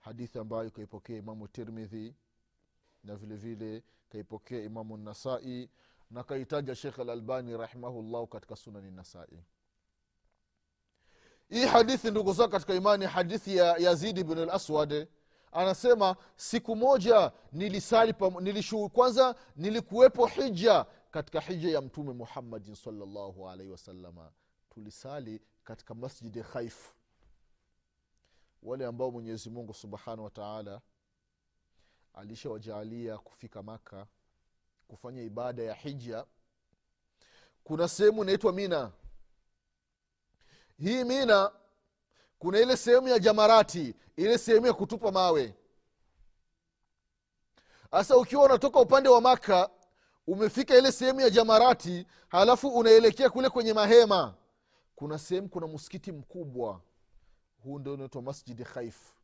حديث 0.00 0.36
ambayo 0.36 0.66
ikaipokea 0.68 1.18
امام 1.18 1.44
الترمذي 1.44 2.14
na 3.04 3.16
vile 3.16 3.36
vile 3.36 3.82
kaipokea 4.08 4.62
imamu 4.62 4.96
nasai 4.96 5.70
na 6.10 6.24
kaitaja 6.24 6.74
shekh 6.74 6.98
alalbani 6.98 7.56
rahimahullahu 7.56 8.26
katika 8.26 8.56
sunani 8.56 8.90
nasai. 8.90 9.44
Hii 11.48 11.66
hadithi 11.66 12.10
ndugu 12.10 12.32
zao 12.32 12.48
katika 12.48 12.74
imani 12.74 13.06
hadithi 13.06 13.56
ya 13.56 13.76
yazidi 13.76 14.24
bnu 14.24 14.44
laswad 14.44 15.08
anasema 15.52 16.16
siku 16.36 16.76
moja 16.76 17.32
nilisali 17.52 18.14
nilishu, 18.40 18.88
kwanza 18.88 19.34
nilikuwepo 19.56 20.26
hija 20.26 20.86
katika 21.10 21.40
hija 21.40 21.70
ya 21.70 21.80
mtume 21.80 22.12
muhammadin 22.12 22.74
salllahu 22.74 23.48
alaihi 23.48 23.72
wasalama 23.72 24.32
tulisali 24.70 25.40
katika 25.64 25.94
masjidi 25.94 26.42
khaif. 26.42 26.94
Wale 28.62 28.86
ambao 28.86 29.10
mwenyezi 29.10 29.50
mungu 29.50 29.74
subhanahu 29.74 30.24
wa 30.24 30.30
alishawajaalia 32.14 33.18
kufika 33.18 33.62
maka 33.62 34.06
kufanya 34.88 35.22
ibada 35.22 35.62
ya 35.62 35.74
hija. 35.74 36.24
Kuna 37.64 37.88
sehemu 37.88 38.22
inaitwa 38.22 38.52
mina. 38.52 38.92
Hii 40.78 41.04
mina 41.04 41.52
kuna 42.38 42.58
ile 42.60 42.76
sehemu 42.76 43.08
ya 43.08 43.18
jamarati 43.18 43.94
ile 44.16 44.38
sehemu 44.38 44.66
ya 44.66 44.72
kutupa 44.72 45.12
mawe. 45.12 45.54
Sasa 47.90 48.16
ukiwa 48.16 48.44
unatoka 48.44 48.80
upande 48.80 49.08
wa 49.08 49.20
maka 49.20 49.70
umefika 50.26 50.76
ile 50.76 50.92
sehemu 50.92 51.20
ya 51.20 51.30
jamarati 51.30 52.06
halafu 52.28 52.68
unaelekea 52.68 53.30
kule 53.30 53.48
kwenye 53.48 53.72
mahema. 53.72 54.34
Kuna 54.96 55.18
sehemu 55.18 55.48
kuna 55.48 55.66
msikiti 55.66 56.12
mkubwa. 56.12 56.80
Huu 57.62 57.78
ndio 57.78 57.94
unaitwa 57.94 58.22
masjidi 58.22 58.64
khaif 58.64 59.19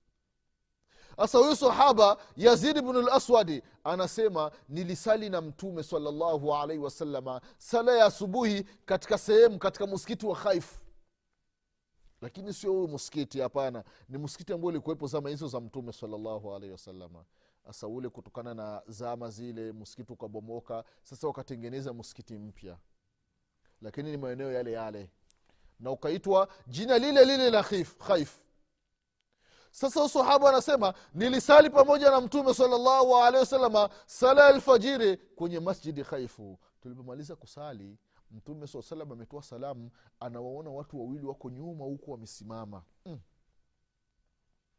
sasa 1.16 1.38
huyu 1.38 1.56
sahaba 1.56 2.16
yazidi 2.36 2.80
bnu 2.82 3.02
laswadi 3.02 3.62
anasema 3.84 4.50
nilisali 4.68 5.30
na 5.30 5.40
mtume 5.40 5.82
salallahu 5.82 6.54
alaihi 6.54 6.82
wasalama 6.82 7.40
sala 7.58 7.96
ya 7.96 8.04
asubuhi 8.04 8.62
katika 8.84 9.18
sehemu 9.18 9.58
katika 9.58 9.86
msikiti 9.86 10.26
wa 10.26 10.36
khaifu 10.36 10.80
lakini 12.20 12.52
sio 12.54 12.72
huyu 12.72 12.88
msikiti 12.88 13.40
hapana. 13.40 13.84
Ni 14.08 14.18
msikiti 14.18 14.52
ambao 14.52 14.68
ulikuwepo 14.68 15.06
zama 15.06 15.28
hizo 15.30 15.48
za 15.48 15.60
mtume 15.60 15.92
salallahu 15.92 16.54
alaihi 16.54 16.72
wasalama 16.72 17.24
sasa 17.66 17.86
ule 17.86 18.08
kutokana 18.08 18.54
na 18.54 18.82
zama 18.88 19.30
zile 19.30 19.72
msikiti 19.72 20.12
ukabomoka 20.12 20.84
sasa 21.02 21.26
wakatengeneza 21.26 21.92
msikiti 21.94 22.34
mpya. 22.38 22.78
Lakini 23.82 24.10
ni 24.10 24.16
maeneo 24.16 24.52
yale 24.52 24.72
yale. 24.72 25.10
Na 25.80 25.90
ukaitwa 25.90 26.48
jina 26.66 26.98
lile 26.98 27.24
lile 27.24 27.50
la 27.50 27.62
khaif 27.62 28.40
sasa 29.76 30.04
usahaba 30.04 30.48
anasema 30.48 30.94
nilisali 31.14 31.70
pamoja 31.70 32.10
na 32.10 32.20
mtume 32.20 32.54
salllahu 32.54 33.16
alehi 33.16 33.40
wasalama 33.40 33.90
sala 34.06 34.46
alfajiri 34.46 35.16
kwenye 35.16 35.60
masjidi 35.60 36.04
khaifu. 36.04 36.58
Tulipomaliza 36.82 37.36
kusali 37.36 37.98
mtume 38.30 38.66
saa 38.66 38.82
salam 38.82 39.12
ametoa 39.12 39.42
salamu 39.42 39.90
anawaona 40.20 40.70
watu 40.70 41.00
wawili 41.00 41.26
wako 41.26 41.50
nyuma 41.50 41.84
huku 41.84 42.10
wamesimama. 42.10 42.82
Mm. 43.06 43.20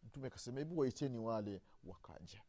mtume 0.03 0.27
akasema 0.27 0.60
hebu 0.60 0.77
waiteni 0.77 1.17
wale. 1.17 1.62
Wakaja. 1.83 2.41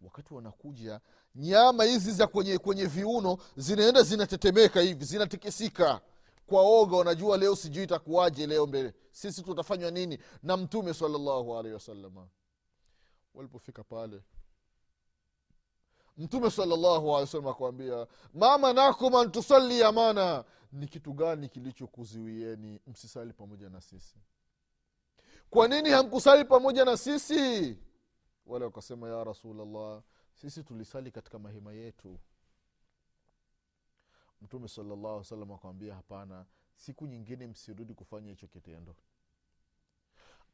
Wakati 0.00 0.34
wanakuja 0.34 1.00
nyama 1.34 1.84
hizi 1.84 2.12
za 2.12 2.26
kwenye 2.26 2.58
kwenye 2.58 2.86
viuno 2.86 3.38
zinaenda 3.56 4.02
zinatetemeka 4.02 4.80
hivi 4.80 5.04
zinatikisika 5.04 6.00
kwa 6.52 6.62
oga 6.62 6.96
wanajua 6.96 7.36
leo 7.36 7.56
sijui 7.56 7.84
itakuwaje 7.84 8.46
leo 8.46 8.66
mbele. 8.66 8.94
Sisi 9.10 9.42
tutafanywa 9.42 9.90
nini 9.90 10.18
na 10.42 10.56
mtume 10.56 10.94
salllahu 10.94 11.58
alaihi 11.58 11.74
wasalama 11.74 12.28
walipofika 13.34 13.84
pale 13.84 14.22
mtume 16.18 16.50
salllahu 16.50 16.86
alehi 17.08 17.20
wasallam 17.20 17.46
akawambia 17.48 18.06
mama 18.34 18.72
nakum 18.72 19.14
antusali 19.14 19.82
amana 19.82 20.44
ni 20.72 20.86
kitu 20.88 21.12
gani 21.12 21.48
kilichokuziwieni 21.48 22.80
msisali 22.86 23.32
pamoja 23.32 23.68
na 23.70 23.80
sisi? 23.80 24.16
Kwa 25.50 25.68
nini 25.68 25.90
hamkusali 25.90 26.44
pamoja 26.44 26.84
na 26.84 26.96
sisi? 26.96 27.78
Wale 28.46 28.64
wakasema 28.64 29.08
ya 29.08 29.24
rasulllah 29.24 30.02
sisi 30.34 30.62
tulisali 30.62 31.10
katika 31.10 31.38
mahema 31.38 31.72
yetu 31.72 32.18
mtume 34.42 34.68
salallahu 34.68 35.24
salam 35.24 35.52
akawambia 35.52 35.94
hapana 35.94 36.44
siku 36.76 37.06
nyingine 37.06 37.46
msirudi 37.46 37.94
kufanya 37.94 38.30
hicho 38.30 38.46
kitendo. 38.46 38.96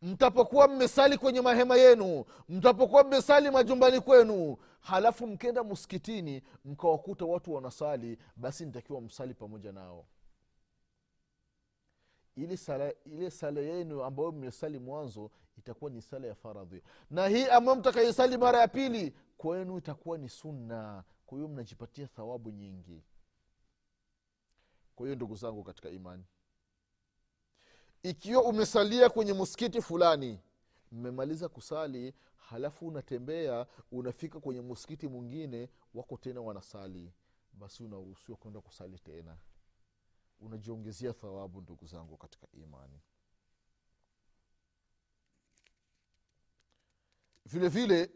Mtapokuwa 0.03 0.69
mmesali 0.69 1.19
kwenye 1.19 1.41
mahema 1.41 1.77
yenu 1.77 2.25
mtapokuwa 2.49 3.05
mmesali 3.05 3.51
majumbani 3.51 4.01
kwenu 4.01 4.57
halafu 4.81 5.27
mkenda 5.27 5.65
msikitini 5.65 6.43
mkawakuta 6.65 7.25
watu 7.25 7.53
wanasali 7.55 8.19
basi 8.37 8.67
nitakiwa 8.67 9.01
msali 9.01 9.35
pamoja 9.35 9.73
nao. 9.73 10.07
Ile 12.37 12.57
sala 12.57 12.93
ile 13.05 13.31
sala 13.31 13.61
yenu 13.61 14.03
ambayo 14.05 14.33
mmesali 14.33 14.79
mwanzo 14.79 15.31
itakuwa 15.59 15.91
ni 15.91 16.03
sala 16.03 16.27
ya 16.27 16.35
faradhi. 16.35 16.83
Na 17.11 17.29
hii 17.29 17.45
ambayo 17.47 17.79
mtakaisali 17.79 18.37
mara 18.37 18.61
ya 18.61 18.69
pili 18.69 19.15
kwenu 19.37 19.79
itakuwa 19.79 20.19
ni 20.19 20.29
sunna. 20.29 21.05
Kwa 21.27 21.39
hiyo 21.39 21.49
mnajipatia 21.49 22.07
thawabu 22.07 22.51
nyingi 22.51 23.03
kwa 24.99 25.07
hiyo 25.07 25.17
ndugu 25.17 25.35
zangu 25.35 25.65
katika 25.65 25.91
imani 25.91 26.25
ikiwa 28.03 28.43
umesalia 28.43 29.09
kwenye 29.11 29.33
msikiti 29.33 29.83
fulani 29.83 30.41
mmemaliza 30.93 31.49
kusali 31.49 32.15
halafu 32.37 32.87
unatembea 32.89 33.67
unafika 33.93 34.41
kwenye 34.41 34.61
msikiti 34.61 35.09
mwingine 35.09 35.69
wako 35.95 36.17
tena 36.17 36.41
wanasali 36.41 37.13
basi 37.53 37.85
unaruhusiwa 37.85 38.39
kwenda 38.39 38.61
kusali 38.61 38.99
tena. 38.99 39.37
Unajiongezea 40.41 41.13
thawabu 41.13 41.61
ndugu 41.61 41.87
zangu 41.87 42.17
katika 42.17 42.47
imani. 42.53 43.01
Vile 47.47 47.69
vile 47.69 48.11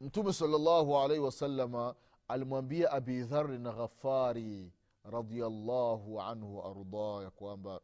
mtume 0.00 0.32
salllahu 0.32 0.98
alaihi 0.98 1.22
wasalama 1.24 1.94
alimwambia 2.28 2.90
abi 2.92 3.22
dharin 3.22 3.62
ghafari 3.62 4.72
radiallahu 5.05 6.21
anhu 6.21 6.57
waardah 6.57 7.23
ya 7.23 7.29
kwamba 7.29 7.79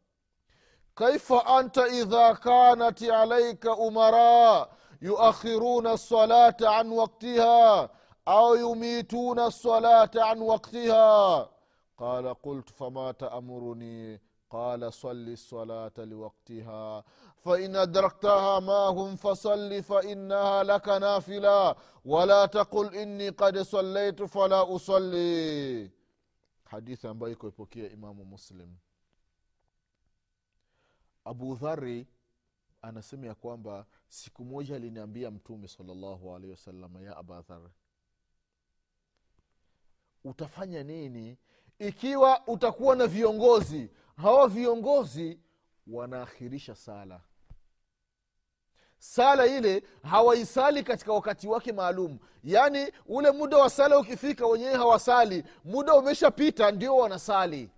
kaifa 0.94 1.46
anta 1.46 1.88
idha 1.88 2.34
kanat 2.34 3.02
alaika 3.02 3.76
umara 3.76 4.68
yuakhiruna 5.00 5.92
lsalata 5.94 6.76
an 6.76 6.92
waktiha 6.92 7.88
au 8.26 8.56
yumituna 8.56 9.46
lsalata 9.48 10.26
an 10.26 10.42
waktiha 10.42 11.48
qala 11.98 12.34
qultu 12.34 12.72
fama 12.74 13.14
taamuruni 13.14 14.18
قال 14.50 14.92
صل 14.92 15.28
الصلاة 15.28 15.92
لوقتها 15.98 17.04
فإن 17.36 17.76
أدركتها 17.76 18.60
معهم 18.60 19.16
فصل 19.16 19.82
فإنها 19.82 20.62
لك 20.62 20.88
نافلة 20.88 21.74
ولا 22.04 22.46
تقل 22.46 22.94
إني 22.94 23.28
قد 23.28 23.58
صليت 23.58 24.22
فلا 24.22 24.74
أصلي 24.76 25.90
hadithi 26.73 27.07
ambayo 27.07 27.33
ikoipokea 27.33 27.89
imamu 27.89 28.25
muslim. 28.25 28.75
Abu 31.25 31.55
dhari 31.55 32.07
anasema 32.81 33.27
ya 33.27 33.35
kwamba 33.35 33.85
siku 34.07 34.45
moja 34.45 34.75
aliniambia 34.75 35.31
mtume 35.31 35.67
salllahu 35.67 36.35
alehi 36.35 36.51
wasalama 36.51 37.01
ya 37.01 37.17
abadhar 37.17 37.61
utafanya 40.23 40.83
nini 40.83 41.37
ikiwa 41.79 42.47
utakuwa 42.47 42.95
na 42.95 43.07
viongozi? 43.07 43.89
Hawa 44.15 44.47
viongozi 44.47 45.39
wanaakhirisha 45.87 46.75
sala 46.75 47.21
sala 49.05 49.45
ile 49.47 49.83
hawaisali 50.03 50.83
katika 50.83 51.13
wakati 51.13 51.47
wake 51.47 51.71
maalum. 51.71 52.19
Yaani 52.43 52.91
ule 53.05 53.31
muda 53.31 53.57
wa 53.57 53.69
sala 53.69 53.99
ukifika 53.99 54.47
wenyewe 54.47 54.73
hawasali. 54.73 55.43
Muda 55.65 55.93
umeshapita 55.95 56.71
ndio 56.71 56.97
wanasali. 56.97 57.69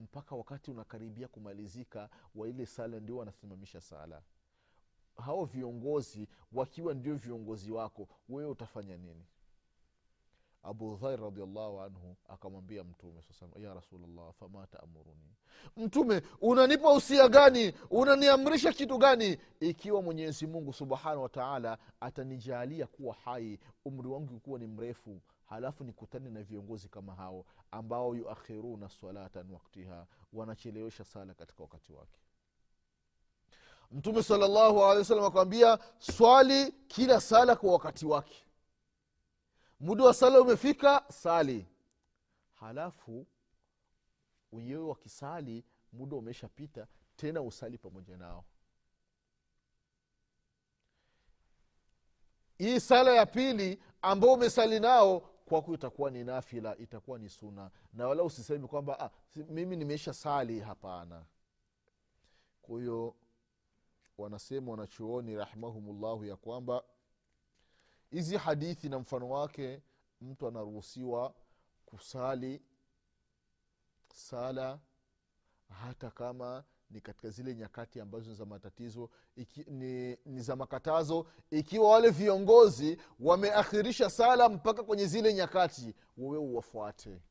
Mpaka 0.00 0.34
wakati 0.36 0.70
unakaribia 0.70 1.28
kumalizika 1.28 2.08
wa 2.34 2.48
ile 2.48 2.66
sala 2.66 3.00
ndio 3.00 3.16
wanasimamisha 3.16 3.80
sala. 3.80 4.22
Hao 5.16 5.44
viongozi 5.44 6.28
wakiwa 6.52 6.94
ndio 6.94 7.14
viongozi 7.14 7.70
wako 7.72 8.08
wewe 8.28 8.50
utafanya 8.50 8.96
nini 8.96 9.24
abu 10.64 10.96
dhair 10.96 11.20
radiallahu 11.20 11.80
anhu 11.80 12.16
akamwambia 12.28 12.84
mtume 12.84 13.22
sasa 13.22 13.46
ya 13.60 13.74
rasulllah 13.74 14.32
fama 14.32 14.66
taamuruni 14.66 15.34
mtume 15.76 16.22
unanipa 16.40 16.92
usia 16.92 17.28
gani? 17.28 17.72
Unaniamrisha 17.90 18.72
kitu 18.72 18.98
gani? 18.98 19.38
Ikiwa 19.60 20.02
mwenyezi 20.02 20.46
mungu 20.46 20.72
subhanahu 20.72 21.22
wataala 21.22 21.78
atanijalia 22.00 22.86
kuwa 22.86 23.14
hai 23.14 23.58
umri 23.84 24.08
wangu 24.08 24.40
kuwa 24.40 24.58
ni 24.58 24.66
mrefu 24.66 25.20
halafu 25.46 25.84
nikutane 25.84 26.30
na 26.30 26.42
viongozi 26.42 26.88
kama 26.88 27.14
hao 27.14 27.44
ambao 27.70 28.16
yuakhiruna 28.16 28.88
salatan 28.88 29.50
waktiha 29.50 30.06
wanachelewesha 30.32 31.04
sala 31.04 31.34
katika 31.34 31.62
wakati 31.62 31.92
wake. 31.92 32.18
Mtume 33.92 34.22
salllahu 34.22 34.84
alehi 34.84 34.98
wa 34.98 35.04
sallam 35.04 35.24
akamwambia 35.24 35.78
swali 35.98 36.72
kila 36.72 37.20
sala 37.20 37.56
kwa 37.56 37.72
wakati 37.72 38.06
wake 38.06 38.44
muda 39.80 40.04
wa 40.04 40.14
sala 40.14 40.40
umefika 40.40 41.04
sali. 41.08 41.66
Halafu 42.54 43.26
wenyewe 44.52 44.82
wakisali 44.82 45.64
muda 45.92 46.16
umeshapita 46.16 46.86
tena 47.16 47.42
usali 47.42 47.78
pamoja 47.78 48.16
nao. 48.16 48.44
Hii 52.58 52.80
sala 52.80 53.12
ya 53.14 53.26
pili 53.26 53.82
ambao 54.02 54.32
umesali 54.32 54.80
nao 54.80 55.20
kwako 55.20 55.74
itakuwa 55.74 56.10
ni 56.10 56.24
nafila 56.24 56.76
itakuwa 56.76 57.18
ni 57.18 57.28
suna 57.28 57.70
na 57.92 58.08
wala 58.08 58.22
usisemi 58.22 58.68
kwamba 58.68 59.00
ah, 59.00 59.10
mimi 59.48 59.76
nimeisha 59.76 60.12
sali. 60.14 60.60
Hapana. 60.60 61.24
Kwa 62.62 62.80
hiyo 62.80 63.14
wanasema 64.18 64.70
wanachuoni 64.70 65.36
rahimahumullahu 65.36 66.24
ya 66.24 66.36
kwamba 66.36 66.84
hizi 68.14 68.36
hadithi 68.36 68.88
na 68.88 68.98
mfano 68.98 69.28
wake 69.28 69.82
mtu 70.20 70.48
anaruhusiwa 70.48 71.34
kusali 71.86 72.62
sala 74.14 74.80
hata 75.68 76.10
kama 76.10 76.64
ni 76.90 77.00
katika 77.00 77.30
zile 77.30 77.54
nyakati 77.54 78.00
ambazo 78.00 78.30
ni 78.30 78.36
za 78.36 78.44
matatizo 78.46 79.10
iki, 79.36 79.64
ni, 79.70 80.18
ni 80.24 80.40
za 80.40 80.56
makatazo 80.56 81.26
ikiwa 81.50 81.90
wale 81.90 82.10
viongozi 82.10 82.98
wameakhirisha 83.20 84.10
sala 84.10 84.48
mpaka 84.48 84.82
kwenye 84.82 85.06
zile 85.06 85.34
nyakati 85.34 85.94
wewe 86.16 86.38
uwafuate 86.38 87.22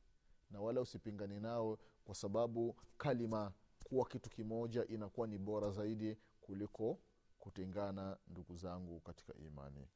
na 0.51 0.61
wala 0.61 0.81
usipingane 0.81 1.39
nao 1.39 1.77
kwa 2.05 2.15
sababu 2.15 2.75
kalima 2.97 3.51
kuwa 3.83 4.05
kitu 4.07 4.29
kimoja 4.29 4.85
inakuwa 4.87 5.27
ni 5.27 5.37
bora 5.37 5.71
zaidi 5.71 6.17
kuliko 6.41 6.99
kutengana 7.39 8.17
ndugu 8.27 8.57
zangu 8.57 8.99
katika 8.99 9.33
imani 9.33 9.87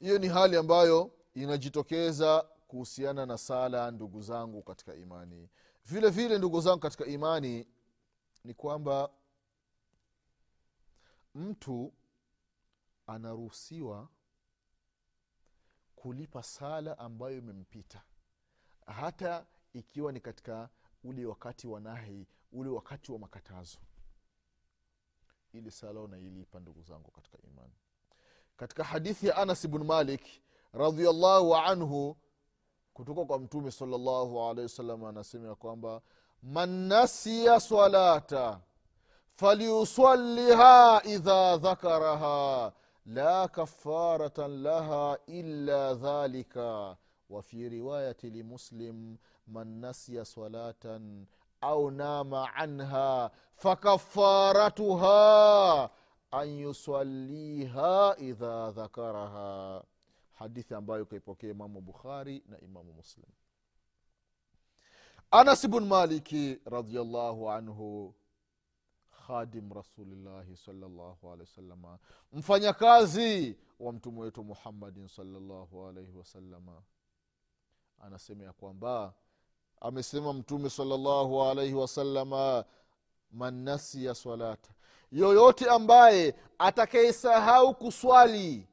hiyo 0.00 0.18
ni 0.18 0.28
hali 0.28 0.56
ambayo 0.56 1.12
inajitokeza 1.34 2.42
kuhusiana 2.68 3.26
na 3.26 3.38
sala 3.38 3.90
ndugu 3.90 4.22
zangu 4.22 4.62
katika 4.62 4.94
imani. 4.94 5.48
Vile 5.84 6.10
vile 6.10 6.38
ndugu 6.38 6.60
zangu 6.60 6.80
katika 6.80 7.06
imani 7.06 7.66
ni 8.44 8.54
kwamba 8.54 9.10
mtu 11.34 11.92
anaruhusiwa 13.06 14.08
kulipa 15.96 16.42
sala 16.42 16.98
ambayo 16.98 17.38
imempita. 17.38 18.02
Hata 18.86 19.46
ikiwa 19.72 20.12
ni 20.12 20.20
katika 20.20 20.68
ule 21.04 21.26
wakati 21.26 21.66
wa 21.66 21.80
nahi 21.80 22.26
ule 22.52 22.70
wakati 22.70 23.12
wa 23.12 23.18
makatazo. 23.18 23.78
Ili 25.52 25.70
sala 25.70 26.00
unailipa 26.00 26.60
ndugu 26.60 26.82
zangu 26.82 27.10
katika 27.10 27.38
imani 27.42 27.74
katika 28.56 28.84
hadithi 28.84 29.26
ya 29.26 29.36
anas 29.36 29.68
bnu 29.68 29.84
malik 29.84 30.22
radiallahu 30.72 31.56
anhu 31.56 32.16
kutoka 32.94 33.24
kwa 33.24 33.38
mtume 33.38 33.70
salllahu 33.70 34.42
alehi 34.42 34.62
wasallam 34.62 35.04
anasema 35.04 35.48
ya 35.48 35.54
kwamba 35.54 36.00
man 36.42 36.68
nasiya 36.70 37.60
salata 37.60 38.60
falyusaliha 39.34 41.02
idha 41.04 41.56
dhakaraha 41.56 42.72
la 43.06 43.48
kafaratan 43.48 44.62
laha 44.62 45.18
illa 45.26 45.94
dhalika. 45.94 46.96
Wafi 47.30 47.68
riwayati 47.68 48.30
limuslim 48.30 49.16
man 49.46 49.68
nasiya 49.80 50.24
salatan 50.24 51.26
au 51.60 51.90
nama 51.90 52.54
anha 52.54 53.30
fakafaratuha 53.56 55.90
an 56.30 56.48
yusaliha 56.48 58.16
idha 58.18 58.70
dhakaraha. 58.72 59.84
Hadithi 60.32 60.74
ambayo 60.74 61.06
kaipokea 61.06 61.50
imamu 61.50 61.80
bukhari 61.80 62.42
na 62.48 62.60
imamu 62.60 62.92
muslim. 62.92 63.26
Anas 65.30 65.68
bn 65.68 65.84
maliki 65.84 66.60
radiallahu 66.64 67.50
anhu 67.50 68.14
khadim 69.26 69.72
rasulillahi 69.72 70.56
salllahu 70.56 71.30
alehi 71.32 71.50
wasalama 71.50 71.98
mfanyakazi 72.32 73.58
wa 73.80 73.92
mtume 73.92 74.20
wetu 74.20 74.44
muhammadin 74.44 75.08
salllahu 75.08 75.86
alaihi 75.86 76.12
wasalama 76.12 76.82
anasema 77.98 78.44
ya 78.44 78.52
kwamba 78.52 79.14
amesema 79.80 80.32
mtume 80.32 80.70
salllahu 80.70 81.42
alaihi 81.42 81.74
wasalama 81.74 82.64
man 83.32 83.54
nasiya 83.54 84.14
salata 84.14 84.70
yoyote 85.12 85.70
ambaye 85.70 86.34
atakayesahau 86.58 87.74
kuswali. 87.74 88.68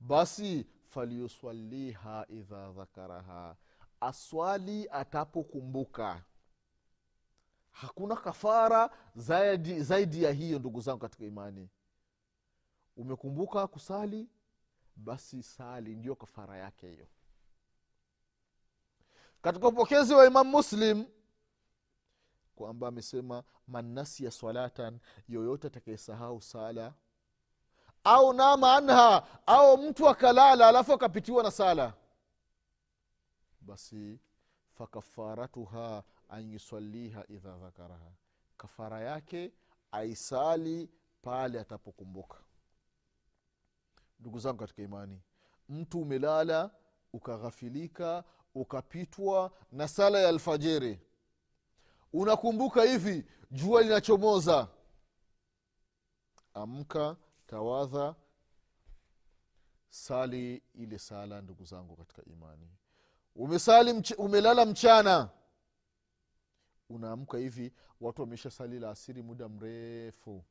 Basi 0.00 0.66
falyuswaliha 0.88 2.26
idha 2.28 2.72
dhakaraha. 2.72 3.56
Aswali 4.00 4.88
atapokumbuka. 4.90 6.22
Hakuna 7.70 8.16
kafara 8.16 8.90
zaidi, 9.16 9.80
zaidi 9.82 10.22
ya 10.22 10.32
hiyo 10.32 10.58
ndugu 10.58 10.80
zangu 10.80 10.98
katika 10.98 11.24
imani. 11.24 11.68
Umekumbuka 12.96 13.66
kusali? 13.66 14.28
Basi 14.96 15.42
sali 15.42 15.96
ndio 15.96 16.14
kafara 16.14 16.56
yake 16.56 16.90
hiyo. 16.90 17.06
Katika 19.42 19.68
upokezi 19.68 20.14
wa 20.14 20.26
imamu 20.26 20.50
muslim 20.50 21.06
kwamba 22.58 22.88
amesema 22.88 23.42
mannasia 23.68 24.30
swalatan 24.30 24.98
yoyote 25.28 25.66
atakayesahau 25.66 26.42
sala 26.42 26.94
au 28.04 28.32
nama 28.32 28.74
anha 28.76 29.26
au 29.46 29.78
mtu 29.78 30.08
akalala 30.08 30.68
alafu 30.68 30.92
akapitiwa 30.92 31.42
na 31.42 31.50
sala 31.50 31.94
basi 33.60 34.18
fakafaratuha 34.78 36.02
an 36.28 36.50
yusaliha 36.52 37.24
idha 37.28 37.56
dhakaraha. 37.58 38.10
Kafara 38.56 39.00
yake 39.00 39.52
aisali 39.92 40.90
pale 41.22 41.60
atapokumbuka. 41.60 42.38
Ndugu 44.20 44.38
zangu 44.38 44.58
katika 44.58 44.82
imani 44.82 45.20
mtu 45.68 46.00
umelala 46.00 46.70
ukaghafilika 47.12 48.24
ukapitwa 48.54 49.50
na 49.72 49.88
sala 49.88 50.18
ya 50.20 50.28
alfajiri 50.28 51.00
unakumbuka 52.12 52.82
hivi 52.82 53.24
jua 53.50 53.82
linachomoza. 53.82 54.68
Amka 56.54 57.16
tawadha 57.46 58.14
sali 59.88 60.62
ile 60.74 60.98
sala 60.98 61.40
ndugu 61.40 61.64
zangu 61.64 61.96
katika 61.96 62.24
imani. 62.24 62.68
Umesali 63.34 63.92
mch- 63.92 64.14
umelala 64.18 64.66
mchana. 64.66 65.30
Unaamka 66.88 67.38
hivi 67.38 67.72
watu 68.00 68.20
wamesha 68.20 68.50
sali 68.50 68.78
la 68.78 68.90
asiri 68.90 69.22
muda 69.22 69.48
mrefu. 69.48 70.44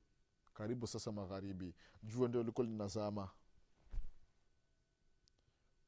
Karibu 0.54 0.88
sasa 0.88 1.12
magharibi. 1.12 1.76
Jua 2.04 2.28
ndio 2.28 2.44
liko 2.44 2.64
linazama 2.64 3.30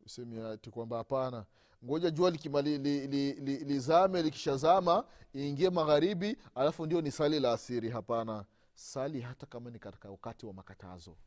usemi 0.05 0.39
ati 0.41 0.69
kwamba 0.71 0.97
hapana. 0.97 1.45
Ngoja 1.85 2.12
jua 2.12 2.29
likima- 2.31 2.62
li- 2.62 2.77
li- 2.77 3.07
li- 3.07 3.33
li- 3.33 4.21
likishazama 4.23 5.07
iingie 5.35 5.69
magharibi 5.69 6.38
alafu 6.55 6.85
ndio 6.85 7.01
ni 7.01 7.12
sali 7.12 7.39
la 7.39 7.51
asiri. 7.53 7.89
Hapana. 7.89 8.45
Sali 8.73 9.21
hata 9.21 9.45
kama 9.45 9.69
ni 9.69 9.79
katika 9.79 10.09
wakati 10.09 10.45
wa 10.45 10.53
makatazo. 10.53 11.17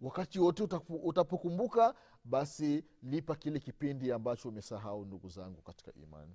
Wakati 0.00 0.38
wote 0.40 0.62
utapokumbuka 0.88 1.94
basi 2.24 2.84
lipa 3.02 3.36
kile 3.36 3.60
kipindi 3.60 4.12
ambacho 4.12 4.48
umesahau 4.48 5.04
ndugu 5.04 5.28
zangu 5.28 5.62
katika 5.62 5.92
imani. 5.94 6.34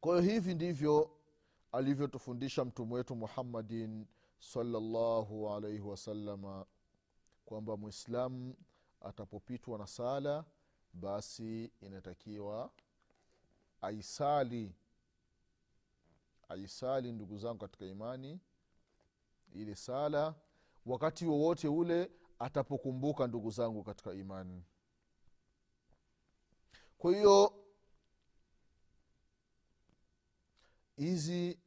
Kwa 0.00 0.20
hiyo 0.20 0.32
hivi 0.32 0.54
ndivyo 0.54 1.10
alivyotufundisha 1.72 2.64
mtume 2.64 2.94
wetu 2.94 3.16
muhammadin 3.16 4.06
salllahu 4.38 5.50
alaihi 5.54 5.80
wasalama 5.80 6.66
kwamba 7.44 7.76
mwislamu 7.76 8.54
atapopitwa 9.04 9.78
na 9.78 9.86
sala 9.86 10.44
basi 10.92 11.72
inatakiwa 11.80 12.70
aisali 13.80 14.74
aisali 16.48 17.12
ndugu 17.12 17.38
zangu 17.38 17.58
katika 17.58 17.84
imani 17.86 18.40
ile 19.52 19.74
sala 19.74 20.34
wakati 20.86 21.26
wowote 21.26 21.68
ule 21.68 22.10
atapokumbuka 22.38 23.26
ndugu 23.26 23.50
zangu 23.50 23.82
katika 23.84 24.12
imani. 24.12 24.64
Kwa 26.98 27.12
hiyo 27.16 27.64
hizi 30.96 31.58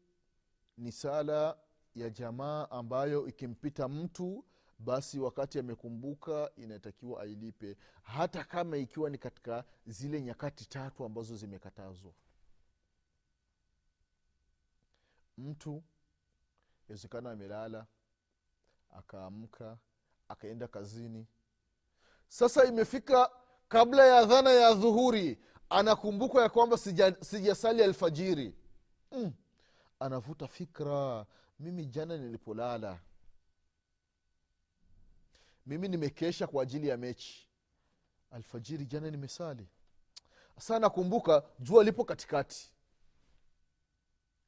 ni 0.78 0.92
sala 0.92 1.58
ya 1.96 2.10
jamaa 2.10 2.70
ambayo 2.70 3.28
ikimpita 3.28 3.88
mtu 3.88 4.46
basi 4.80 5.20
wakati 5.20 5.60
amekumbuka 5.60 6.52
inatakiwa 6.56 7.22
ailipe 7.22 7.78
hata 8.02 8.44
kama 8.44 8.78
ikiwa 8.78 9.10
ni 9.10 9.18
katika 9.18 9.64
zile 9.86 10.22
nyakati 10.22 10.66
tatu 10.70 11.06
ambazo 11.06 11.36
zimekatazwa 11.36 12.14
mtu 15.38 15.84
wezekana 16.90 17.32
amelala 17.32 17.86
akaamka 18.98 19.78
akaenda 20.28 20.68
kazini 20.68 21.28
sasa 22.28 22.66
imefika 22.66 23.32
kabla 23.68 24.06
ya 24.06 24.26
dhana 24.26 24.50
ya 24.52 24.74
dhuhuri 24.74 25.40
anakumbuka 25.70 26.42
ya 26.42 26.50
kwamba 26.50 26.76
sija- 26.78 27.24
sijasali 27.24 27.84
alfajiri 27.84 28.56
mm. 29.12 29.34
anavuta 30.00 30.48
fikra 30.48 31.26
mimi 31.60 31.86
jana 31.86 32.18
nilipolala 32.18 33.00
mimi 35.68 35.88
nimekesha 35.88 36.48
kwa 36.48 36.64
ajili 36.64 36.88
ya 36.88 36.98
mechi. 36.98 37.50
Alfajiri 38.32 38.86
jana 38.86 39.12
nimesali. 39.12 39.68
Sa 40.60 40.80
nakumbuka 40.80 41.44
jua 41.60 41.84
lipo 41.84 42.04
katikati. 42.06 42.72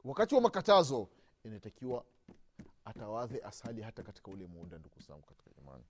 Wakati 0.04 0.36
wa 0.36 0.42
makatazo 0.42 1.10
inatakiwa 1.44 2.06
atawadhe 2.86 3.42
asali 3.42 3.82
hata 3.82 4.04
katika 4.04 4.32
ule 4.32 4.48
muda 4.48 4.78
ndugu 4.78 5.00
zangu 5.02 5.22
katika 5.22 5.50
imani 5.62 5.84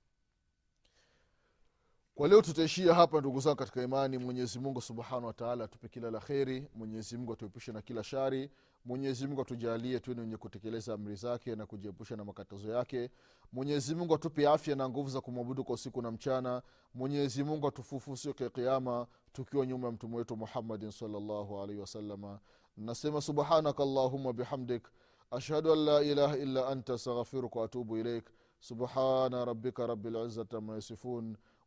kwa 2.19 2.27
leo 2.27 2.41
tutaishia 2.41 2.93
hapa 2.93 3.19
ndugu 3.19 3.39
zangu 3.39 3.55
katika 3.55 3.83
imani. 3.83 4.17
Mwenyezi 4.17 4.59
mungu 4.59 4.81
subhanahu 4.81 5.25
wataala 5.25 5.63
atupe 5.63 5.87
kila 5.89 6.11
la 6.11 6.19
kheri. 6.19 6.67
Mwenyezi 6.75 7.17
mungu 7.17 7.33
atuepushe 7.33 7.71
na 7.71 7.81
kila 7.81 8.03
shari. 8.03 8.51
Mwenyezi 8.85 9.27
mungu 9.27 9.41
atujalie 9.41 9.99
tuwe 9.99 10.17
wenye 10.19 10.37
kutekeleza 10.37 10.93
amri 10.93 11.15
zake 11.15 11.55
na 11.55 11.65
kujiepusha 11.65 12.15
na 12.15 12.25
makatazo 12.25 12.71
yake. 12.71 13.09
Mwenyezi 13.51 13.95
mungu 13.95 14.15
atupe 14.15 14.47
afya 14.47 14.75
na 14.75 14.89
nguvu 14.89 15.09
za 15.09 15.21
kumwabudu 15.21 15.63
kwa 15.63 15.75
usiku 15.75 16.01
na 16.01 16.11
mchana. 16.11 16.61
Mwenyezi 16.93 17.43
mungu 17.43 17.67
atufufu 17.67 18.17
siku 18.17 18.43
ya 18.43 18.49
kiama 18.49 19.07
tukiwa 19.33 19.65
nyuma 19.65 19.87
ya 19.87 19.91
mtume 19.93 20.15
wetu 20.17 20.37
muhammadin 20.37 20.91
salllahu 20.91 21.61
alaihi 21.61 21.81
wasalama 21.81 22.39
nasema 22.77 23.21
subhanaka 23.21 23.83
allahuma 23.83 24.33
bihamdik. 24.33 24.87
Ashhadu 25.31 25.73
an 25.73 25.79
la 25.79 26.01
ilaha 26.03 26.37
illa 26.37 26.67
anta 26.67 26.93
astaghfiruka 26.93 27.59
waatubu 27.59 27.97
ilaik 27.97 28.25
subhana 28.59 29.45
rabika 29.45 29.87
rabilizati 29.87 30.55
ama 30.55 30.77